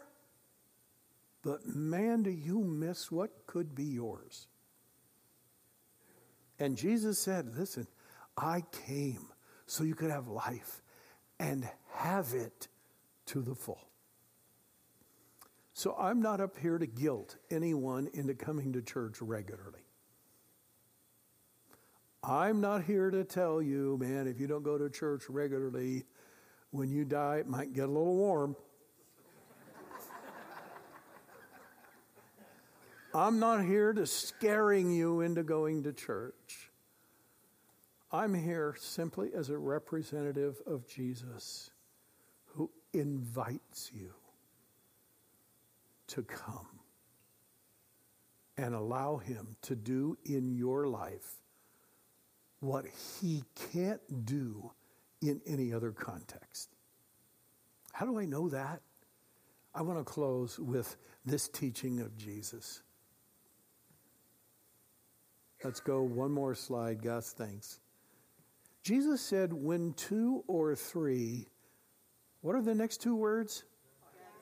But 1.43 1.65
man, 1.65 2.23
do 2.23 2.31
you 2.31 2.63
miss 2.63 3.11
what 3.11 3.45
could 3.45 3.75
be 3.75 3.83
yours. 3.83 4.47
And 6.59 6.77
Jesus 6.77 7.19
said, 7.19 7.57
Listen, 7.57 7.87
I 8.37 8.63
came 8.87 9.27
so 9.65 9.83
you 9.83 9.95
could 9.95 10.11
have 10.11 10.27
life 10.27 10.81
and 11.39 11.67
have 11.93 12.33
it 12.33 12.67
to 13.27 13.41
the 13.41 13.55
full. 13.55 13.89
So 15.73 15.95
I'm 15.97 16.21
not 16.21 16.39
up 16.39 16.57
here 16.57 16.77
to 16.77 16.85
guilt 16.85 17.37
anyone 17.49 18.09
into 18.13 18.35
coming 18.35 18.73
to 18.73 18.81
church 18.81 19.21
regularly. 19.21 19.81
I'm 22.23 22.61
not 22.61 22.83
here 22.83 23.09
to 23.09 23.23
tell 23.23 23.61
you, 23.61 23.97
man, 23.99 24.27
if 24.27 24.39
you 24.39 24.47
don't 24.47 24.63
go 24.63 24.77
to 24.77 24.89
church 24.89 25.23
regularly, 25.27 26.05
when 26.71 26.89
you 26.89 27.03
die, 27.03 27.37
it 27.37 27.47
might 27.47 27.73
get 27.73 27.85
a 27.85 27.91
little 27.91 28.15
warm. 28.15 28.55
I'm 33.13 33.39
not 33.39 33.65
here 33.65 33.93
to 33.93 34.05
scaring 34.05 34.91
you 34.91 35.21
into 35.21 35.43
going 35.43 35.83
to 35.83 35.91
church. 35.91 36.71
I'm 38.13 38.35
here 38.35 38.75
simply 38.79 39.31
as 39.35 39.49
a 39.49 39.57
representative 39.57 40.61
of 40.67 40.87
Jesus 40.87 41.71
who 42.45 42.69
invites 42.93 43.89
you 43.91 44.13
to 46.09 46.21
come 46.21 46.67
and 48.55 48.75
allow 48.75 49.17
him 49.17 49.55
to 49.63 49.75
do 49.75 50.15
in 50.25 50.53
your 50.55 50.85
life 50.85 51.41
what 52.59 52.85
he 53.19 53.43
can't 53.73 54.25
do 54.25 54.71
in 55.23 55.41
any 55.47 55.73
other 55.73 55.91
context. 55.91 56.69
How 57.93 58.05
do 58.05 58.19
I 58.19 58.25
know 58.25 58.47
that? 58.49 58.81
I 59.73 59.81
want 59.81 59.97
to 59.97 60.03
close 60.03 60.59
with 60.59 60.97
this 61.25 61.47
teaching 61.47 61.99
of 61.99 62.15
Jesus. 62.15 62.83
Let's 65.63 65.79
go 65.79 66.03
one 66.03 66.31
more 66.31 66.53
slide, 66.53 67.01
Gus. 67.01 67.31
Thanks. 67.31 67.79
Jesus 68.83 69.21
said, 69.21 69.53
when 69.53 69.93
two 69.93 70.43
or 70.45 70.75
three, 70.75 71.47
what 72.41 72.53
are 72.53 72.61
the 72.61 72.75
next 72.75 73.01
two 73.01 73.15
words? 73.15 73.63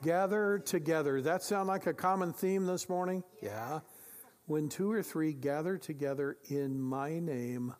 Gather 0.02 0.58
together. 0.58 1.22
That 1.22 1.44
sound 1.44 1.68
like 1.68 1.86
a 1.86 1.94
common 1.94 2.32
theme 2.32 2.66
this 2.66 2.88
morning? 2.88 3.22
Yeah. 3.40 3.80
When 4.46 4.68
two 4.68 4.90
or 4.90 5.00
three 5.00 5.32
gather 5.32 5.78
together 5.78 6.38
in 6.48 6.80
my 6.80 7.20
name, 7.20 7.72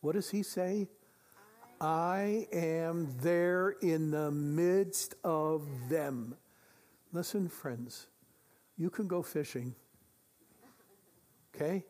what 0.00 0.14
does 0.14 0.30
he 0.30 0.42
say? 0.42 0.88
I 1.82 2.46
am 2.50 3.14
there 3.20 3.76
in 3.82 4.10
the 4.10 4.30
midst 4.30 5.16
of 5.22 5.66
them. 5.90 6.34
Listen, 7.12 7.46
friends, 7.46 8.06
you 8.78 8.88
can 8.88 9.06
go 9.06 9.22
fishing, 9.22 9.74
okay, 11.54 11.84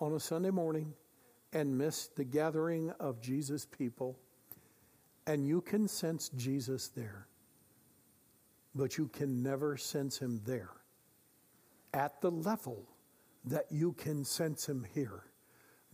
on 0.00 0.14
a 0.14 0.20
Sunday 0.20 0.50
morning 0.50 0.94
and 1.52 1.78
miss 1.78 2.08
the 2.08 2.24
gathering 2.24 2.90
of 3.00 3.20
Jesus' 3.20 3.64
people, 3.64 4.18
and 5.26 5.46
you 5.46 5.60
can 5.60 5.88
sense 5.88 6.28
Jesus 6.36 6.88
there. 6.88 7.26
but 8.76 8.98
you 8.98 9.08
can 9.08 9.42
never 9.42 9.76
sense 9.76 10.18
him 10.18 10.40
there 10.44 10.70
at 11.94 12.20
the 12.20 12.30
level 12.30 12.86
that 13.44 13.66
you 13.70 13.92
can 13.92 14.24
sense 14.24 14.68
him 14.68 14.86
here. 14.94 15.24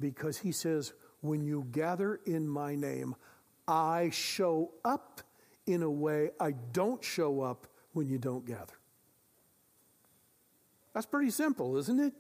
Because 0.01 0.39
he 0.39 0.51
says, 0.51 0.93
when 1.21 1.45
you 1.45 1.67
gather 1.71 2.21
in 2.27 2.49
my 2.49 2.75
name, 2.75 3.15
I 3.69 4.11
show 4.11 4.73
up 4.85 5.21
in 5.67 5.83
a 5.83 5.91
way 5.91 6.31
I 6.41 6.53
don't 6.73 7.05
show 7.05 7.43
up 7.43 7.69
when 7.93 8.09
you 8.09 8.19
don't 8.19 8.45
gather. 8.45 8.75
That's 10.93 11.07
pretty 11.07 11.31
simple, 11.31 11.77
isn't 11.77 12.01
it? 12.01 12.15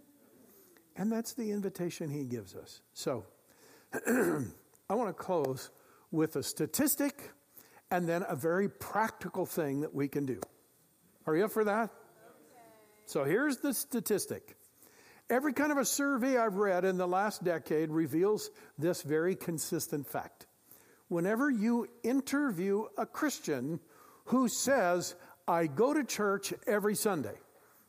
And 0.96 1.10
that's 1.10 1.32
the 1.34 1.50
invitation 1.50 2.10
he 2.10 2.24
gives 2.24 2.54
us. 2.54 2.80
So, 2.92 3.24
I 4.06 4.94
want 4.94 5.08
to 5.08 5.14
close 5.14 5.70
with 6.10 6.36
a 6.36 6.42
statistic 6.42 7.30
and 7.90 8.08
then 8.08 8.24
a 8.28 8.36
very 8.36 8.68
practical 8.68 9.46
thing 9.46 9.80
that 9.80 9.94
we 9.94 10.08
can 10.08 10.26
do. 10.26 10.40
Are 11.26 11.36
you 11.36 11.44
up 11.44 11.52
for 11.52 11.64
that? 11.64 11.90
So 13.06 13.24
here's 13.24 13.58
the 13.58 13.74
statistic. 13.74 14.56
Every 15.28 15.52
kind 15.52 15.72
of 15.72 15.78
a 15.78 15.84
survey 15.84 16.36
I've 16.36 16.56
read 16.56 16.84
in 16.84 16.96
the 16.96 17.06
last 17.06 17.44
decade 17.44 17.90
reveals 17.90 18.50
this 18.78 19.02
very 19.02 19.34
consistent 19.34 20.06
fact. 20.06 20.46
Whenever 21.08 21.50
you 21.50 21.88
interview 22.02 22.86
a 22.96 23.06
Christian 23.06 23.80
who 24.26 24.48
says, 24.48 25.14
I 25.46 25.66
go 25.66 25.92
to 25.92 26.04
church 26.04 26.54
every 26.66 26.94
Sunday, 26.94 27.38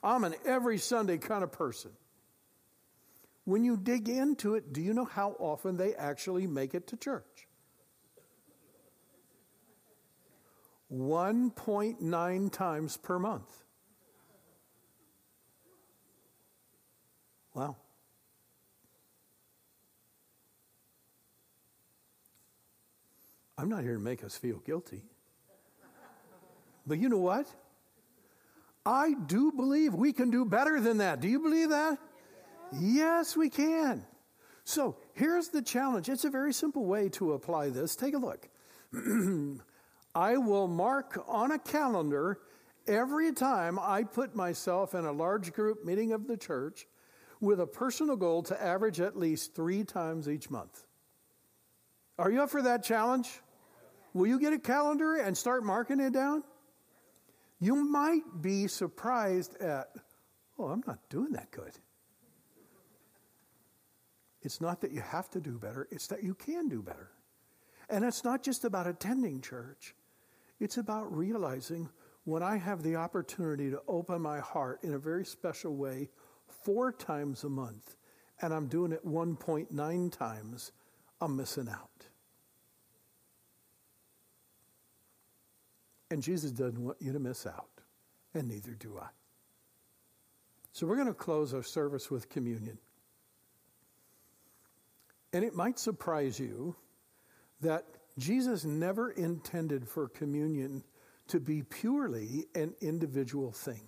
I'm 0.03 0.25
an 0.25 0.35
every 0.45 0.77
Sunday 0.77 1.17
kind 1.17 1.43
of 1.43 1.51
person. 1.51 1.91
When 3.45 3.63
you 3.63 3.75
dig 3.75 4.07
into 4.07 4.55
it, 4.55 4.71
do 4.71 4.81
you 4.81 4.93
know 4.93 5.05
how 5.05 5.35
often 5.39 5.77
they 5.77 5.93
actually 5.95 6.47
make 6.47 6.73
it 6.73 6.87
to 6.87 6.97
church? 6.97 7.47
1.9 10.91 12.51
times 12.51 12.97
per 12.97 13.19
month. 13.19 13.63
Wow. 17.53 17.75
I'm 23.57 23.69
not 23.69 23.83
here 23.83 23.93
to 23.93 23.99
make 23.99 24.23
us 24.23 24.37
feel 24.37 24.57
guilty. 24.59 25.03
But 26.85 26.99
you 26.99 27.09
know 27.09 27.17
what? 27.17 27.47
I 28.85 29.13
do 29.13 29.51
believe 29.51 29.93
we 29.93 30.11
can 30.11 30.31
do 30.31 30.43
better 30.43 30.79
than 30.81 30.97
that. 30.97 31.21
Do 31.21 31.27
you 31.27 31.39
believe 31.39 31.69
that? 31.69 31.97
Yes, 32.79 33.35
we 33.35 33.49
can. 33.49 34.05
So 34.63 34.97
here's 35.13 35.49
the 35.49 35.61
challenge. 35.61 36.09
It's 36.09 36.25
a 36.25 36.29
very 36.29 36.53
simple 36.53 36.85
way 36.85 37.09
to 37.09 37.33
apply 37.33 37.69
this. 37.69 37.95
Take 37.95 38.13
a 38.13 38.17
look. 38.17 38.47
I 40.15 40.37
will 40.37 40.67
mark 40.67 41.23
on 41.27 41.51
a 41.51 41.59
calendar 41.59 42.39
every 42.87 43.33
time 43.33 43.79
I 43.79 44.03
put 44.03 44.35
myself 44.35 44.93
in 44.93 45.05
a 45.05 45.11
large 45.11 45.53
group 45.53 45.85
meeting 45.85 46.11
of 46.13 46.27
the 46.27 46.37
church 46.37 46.85
with 47.41 47.59
a 47.59 47.67
personal 47.67 48.15
goal 48.15 48.43
to 48.43 48.63
average 48.63 49.01
at 49.01 49.17
least 49.17 49.55
three 49.55 49.83
times 49.83 50.29
each 50.29 50.49
month. 50.49 50.85
Are 52.17 52.31
you 52.31 52.43
up 52.43 52.49
for 52.49 52.61
that 52.61 52.83
challenge? 52.83 53.29
Will 54.13 54.27
you 54.27 54.39
get 54.39 54.53
a 54.53 54.59
calendar 54.59 55.15
and 55.15 55.35
start 55.35 55.63
marking 55.63 55.99
it 55.99 56.13
down? 56.13 56.43
You 57.59 57.75
might 57.75 58.41
be 58.41 58.67
surprised 58.67 59.57
at, 59.57 59.89
oh, 60.59 60.65
I'm 60.65 60.83
not 60.85 60.99
doing 61.09 61.31
that 61.31 61.49
good. 61.51 61.71
It's 64.43 64.61
not 64.61 64.81
that 64.81 64.91
you 64.91 65.01
have 65.01 65.29
to 65.31 65.41
do 65.41 65.57
better, 65.57 65.87
it's 65.89 66.07
that 66.07 66.23
you 66.23 66.35
can 66.35 66.67
do 66.67 66.81
better. 66.81 67.11
And 67.89 68.03
it's 68.03 68.23
not 68.23 68.43
just 68.43 68.65
about 68.65 68.87
attending 68.87 69.41
church, 69.41 69.95
it's 70.59 70.77
about 70.77 71.15
realizing 71.15 71.89
when 72.25 72.43
I 72.43 72.57
have 72.57 72.83
the 72.83 72.95
opportunity 72.95 73.69
to 73.69 73.81
open 73.87 74.21
my 74.21 74.39
heart 74.39 74.79
in 74.83 74.93
a 74.93 74.99
very 74.99 75.25
special 75.25 75.75
way 75.75 76.09
four 76.47 76.91
times 76.91 77.43
a 77.43 77.49
month, 77.49 77.95
and 78.41 78.53
I'm 78.53 78.67
doing 78.67 78.91
it 78.91 79.05
1.9 79.05 80.11
times, 80.11 80.71
I'm 81.19 81.35
missing 81.35 81.69
out. 81.69 81.89
And 86.11 86.21
Jesus 86.21 86.51
doesn't 86.51 86.83
want 86.83 86.97
you 87.01 87.11
to 87.11 87.19
miss 87.19 87.47
out, 87.47 87.81
and 88.33 88.47
neither 88.47 88.71
do 88.71 88.99
I. 89.01 89.07
So 90.71 90.87
we're 90.87 90.95
going 90.95 91.07
to 91.07 91.13
close 91.13 91.53
our 91.53 91.63
service 91.63 92.09
with 92.11 92.29
communion. 92.29 92.77
And 95.33 95.43
it 95.43 95.55
might 95.55 95.79
surprise 95.79 96.39
you 96.39 96.75
that 97.61 97.85
Jesus 98.19 98.63
never 98.63 99.11
intended 99.11 99.87
for 99.87 100.07
communion 100.07 100.83
to 101.27 101.39
be 101.39 101.63
purely 101.63 102.45
an 102.53 102.75
individual 102.81 103.51
thing. 103.51 103.87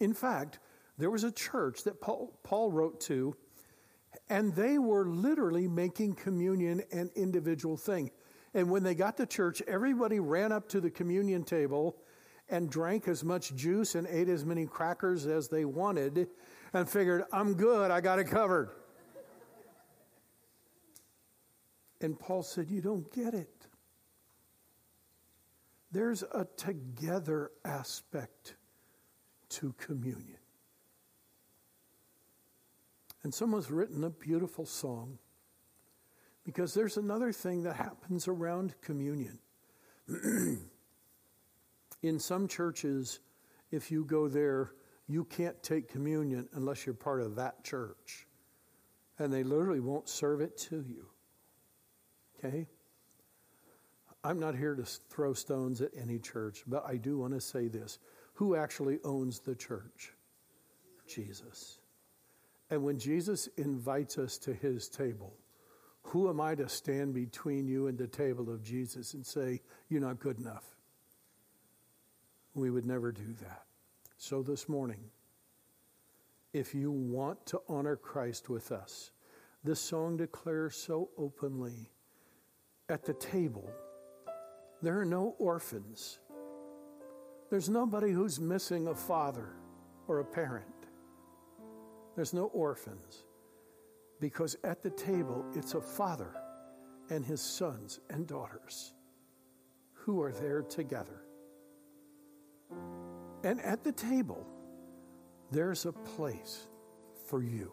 In 0.00 0.12
fact, 0.12 0.58
there 0.96 1.10
was 1.10 1.22
a 1.22 1.30
church 1.30 1.84
that 1.84 2.00
Paul, 2.00 2.38
Paul, 2.42 2.72
wrote 2.72 3.00
to, 3.02 3.36
and 4.28 4.52
they 4.54 4.78
were 4.78 5.06
literally 5.06 5.68
making 5.68 6.14
communion 6.14 6.82
an 6.90 7.10
individual 7.14 7.76
thing. 7.76 8.10
And 8.54 8.70
when 8.70 8.82
they 8.82 8.94
got 8.94 9.16
to 9.18 9.26
church, 9.26 9.62
everybody 9.68 10.18
ran 10.18 10.50
up 10.50 10.68
to 10.70 10.80
the 10.80 10.90
communion 10.90 11.44
table 11.44 11.96
and 12.48 12.70
drank 12.70 13.06
as 13.06 13.22
much 13.22 13.54
juice 13.54 13.94
and 13.94 14.06
ate 14.08 14.28
as 14.28 14.44
many 14.44 14.66
crackers 14.66 15.26
as 15.26 15.48
they 15.48 15.64
wanted 15.64 16.28
and 16.72 16.88
figured, 16.88 17.24
I'm 17.32 17.54
good, 17.54 17.90
I 17.90 18.00
got 18.00 18.18
it 18.18 18.24
covered. 18.24 18.70
And 22.00 22.18
Paul 22.18 22.42
said, 22.42 22.70
You 22.70 22.80
don't 22.80 23.12
get 23.12 23.34
it. 23.34 23.66
There's 25.90 26.22
a 26.22 26.46
together 26.56 27.50
aspect 27.64 28.54
to 29.50 29.74
communion. 29.78 30.38
And 33.22 33.32
someone's 33.34 33.70
written 33.70 34.04
a 34.04 34.10
beautiful 34.10 34.66
song 34.66 35.18
because 36.44 36.72
there's 36.72 36.96
another 36.96 37.32
thing 37.32 37.62
that 37.64 37.76
happens 37.76 38.28
around 38.28 38.74
communion. 38.80 39.38
In 42.02 42.18
some 42.18 42.46
churches, 42.48 43.20
if 43.70 43.90
you 43.90 44.04
go 44.04 44.28
there, 44.28 44.72
you 45.08 45.24
can't 45.24 45.60
take 45.62 45.88
communion 45.88 46.48
unless 46.52 46.86
you're 46.86 46.94
part 46.94 47.22
of 47.22 47.36
that 47.36 47.64
church. 47.64 48.26
And 49.18 49.32
they 49.32 49.42
literally 49.42 49.80
won't 49.80 50.08
serve 50.08 50.40
it 50.40 50.56
to 50.68 50.76
you. 50.76 51.06
Okay? 52.38 52.66
I'm 54.24 54.38
not 54.38 54.54
here 54.54 54.74
to 54.74 54.84
throw 54.84 55.32
stones 55.32 55.80
at 55.80 55.90
any 55.96 56.18
church, 56.18 56.64
but 56.66 56.84
I 56.86 56.96
do 56.96 57.18
want 57.18 57.34
to 57.34 57.40
say 57.40 57.68
this. 57.68 57.98
Who 58.34 58.56
actually 58.56 58.98
owns 59.04 59.40
the 59.40 59.54
church? 59.54 60.12
Jesus. 61.06 61.78
And 62.70 62.84
when 62.84 62.98
Jesus 62.98 63.48
invites 63.56 64.18
us 64.18 64.38
to 64.38 64.52
his 64.52 64.88
table, 64.88 65.34
who 66.02 66.28
am 66.28 66.40
I 66.40 66.54
to 66.54 66.68
stand 66.68 67.14
between 67.14 67.66
you 67.66 67.86
and 67.86 67.96
the 67.96 68.06
table 68.06 68.50
of 68.50 68.62
Jesus 68.62 69.14
and 69.14 69.24
say, 69.24 69.60
You're 69.88 70.00
not 70.00 70.20
good 70.20 70.38
enough? 70.38 70.64
We 72.54 72.70
would 72.70 72.86
never 72.86 73.12
do 73.12 73.34
that. 73.40 73.62
So 74.16 74.42
this 74.42 74.68
morning, 74.68 75.10
if 76.52 76.74
you 76.74 76.90
want 76.90 77.44
to 77.46 77.60
honor 77.68 77.96
Christ 77.96 78.48
with 78.48 78.72
us, 78.72 79.10
this 79.62 79.80
song 79.80 80.16
declares 80.16 80.76
so 80.76 81.10
openly 81.16 81.90
at 82.88 83.04
the 83.04 83.14
table, 83.14 83.70
there 84.82 84.98
are 84.98 85.04
no 85.04 85.34
orphans. 85.38 86.18
There's 87.50 87.68
nobody 87.68 88.12
who's 88.12 88.40
missing 88.40 88.88
a 88.88 88.94
father 88.94 89.50
or 90.06 90.20
a 90.20 90.24
parent. 90.24 90.66
There's 92.16 92.32
no 92.32 92.44
orphans. 92.46 93.24
Because 94.20 94.56
at 94.64 94.82
the 94.82 94.90
table, 94.90 95.44
it's 95.54 95.74
a 95.74 95.80
father 95.80 96.34
and 97.10 97.24
his 97.24 97.40
sons 97.40 98.00
and 98.10 98.26
daughters 98.26 98.92
who 99.92 100.20
are 100.22 100.32
there 100.32 100.62
together. 100.62 101.22
And 103.44 103.60
at 103.60 103.84
the 103.84 103.92
table, 103.92 104.46
there's 105.50 105.86
a 105.86 105.92
place 105.92 106.66
for 107.26 107.42
you. 107.42 107.72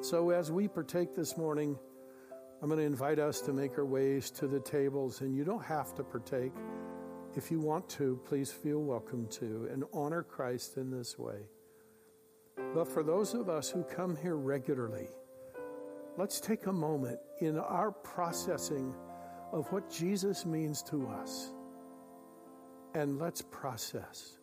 So 0.00 0.30
as 0.30 0.50
we 0.50 0.68
partake 0.68 1.14
this 1.14 1.36
morning, 1.36 1.78
I'm 2.62 2.68
going 2.68 2.78
to 2.78 2.86
invite 2.86 3.18
us 3.18 3.40
to 3.40 3.52
make 3.52 3.76
our 3.76 3.84
ways 3.84 4.30
to 4.30 4.46
the 4.46 4.60
tables, 4.60 5.20
and 5.20 5.34
you 5.36 5.42
don't 5.42 5.64
have 5.64 5.96
to 5.96 6.04
partake. 6.04 6.52
If 7.34 7.50
you 7.50 7.58
want 7.58 7.88
to, 7.90 8.20
please 8.24 8.52
feel 8.52 8.78
welcome 8.78 9.26
to 9.30 9.68
and 9.72 9.82
honor 9.92 10.22
Christ 10.22 10.76
in 10.76 10.88
this 10.88 11.18
way. 11.18 11.48
But 12.72 12.86
for 12.86 13.02
those 13.02 13.34
of 13.34 13.48
us 13.48 13.68
who 13.68 13.82
come 13.82 14.14
here 14.14 14.36
regularly, 14.36 15.08
let's 16.16 16.38
take 16.38 16.66
a 16.66 16.72
moment 16.72 17.18
in 17.40 17.58
our 17.58 17.90
processing 17.90 18.94
of 19.50 19.66
what 19.72 19.90
Jesus 19.90 20.46
means 20.46 20.84
to 20.84 21.08
us, 21.08 21.50
and 22.94 23.18
let's 23.18 23.42
process 23.42 24.38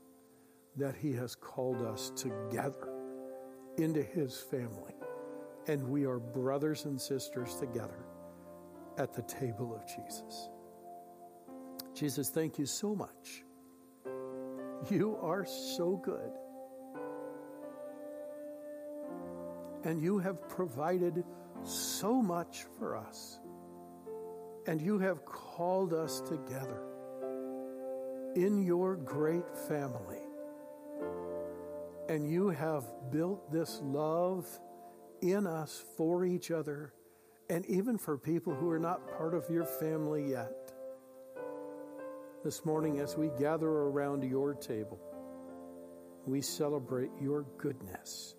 that 0.76 0.95
He 0.97 1.13
has 1.13 1.36
called 1.36 1.82
us 1.82 2.11
together 2.17 2.89
into 3.78 4.03
His 4.03 4.41
family, 4.41 4.95
and 5.67 5.88
we 5.88 6.05
are 6.05 6.20
brothers 6.20 6.84
and 6.84 6.99
sisters 6.99 7.55
together 7.55 8.09
at 8.99 9.13
the 9.13 9.21
table 9.23 9.73
of 9.73 9.87
Jesus. 9.87 10.49
Jesus, 11.95 12.29
thank 12.29 12.59
you 12.59 12.65
so 12.65 12.93
much. 12.93 13.43
You 14.89 15.17
are 15.21 15.45
so 15.45 15.95
good. 15.95 16.31
And 19.85 20.01
you 20.01 20.19
have 20.19 20.47
provided 20.49 21.23
so 21.63 22.21
much 22.21 22.65
for 22.77 22.97
us. 22.97 23.39
And 24.67 24.81
you 24.81 24.99
have 24.99 25.25
called 25.25 25.93
us 25.93 26.19
together 26.21 26.83
in 28.35 28.61
your 28.61 28.97
great 28.97 29.57
family. 29.67 30.21
And 32.09 32.29
you 32.29 32.49
have 32.49 32.83
built 33.11 33.51
this 33.51 33.79
love 33.81 34.45
in 35.21 35.47
us 35.47 35.83
for 35.95 36.25
each 36.25 36.51
other 36.51 36.93
and 37.49 37.65
even 37.65 37.97
for 37.97 38.17
people 38.17 38.53
who 38.53 38.69
are 38.69 38.79
not 38.79 39.07
part 39.17 39.33
of 39.33 39.49
your 39.49 39.65
family 39.65 40.29
yet. 40.29 40.71
This 42.43 42.63
morning, 42.63 42.99
as 42.99 43.17
we 43.17 43.29
gather 43.39 43.67
around 43.67 44.23
your 44.23 44.53
table, 44.53 44.99
we 46.25 46.41
celebrate 46.41 47.09
your 47.19 47.45
goodness 47.57 48.35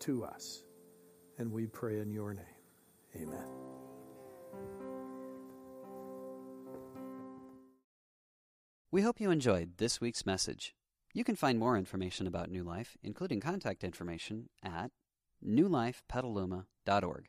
to 0.00 0.24
us. 0.24 0.62
And 1.38 1.52
we 1.52 1.66
pray 1.66 2.00
in 2.00 2.10
your 2.10 2.32
name. 2.32 2.44
Amen. 3.14 3.46
We 8.90 9.02
hope 9.02 9.20
you 9.20 9.30
enjoyed 9.30 9.76
this 9.76 10.00
week's 10.00 10.24
message. 10.24 10.74
You 11.12 11.24
can 11.24 11.36
find 11.36 11.58
more 11.58 11.76
information 11.76 12.26
about 12.26 12.50
New 12.50 12.64
Life, 12.64 12.96
including 13.02 13.40
contact 13.40 13.84
information, 13.84 14.48
at 14.62 14.90
newlifepetaluma.org. 15.46 17.28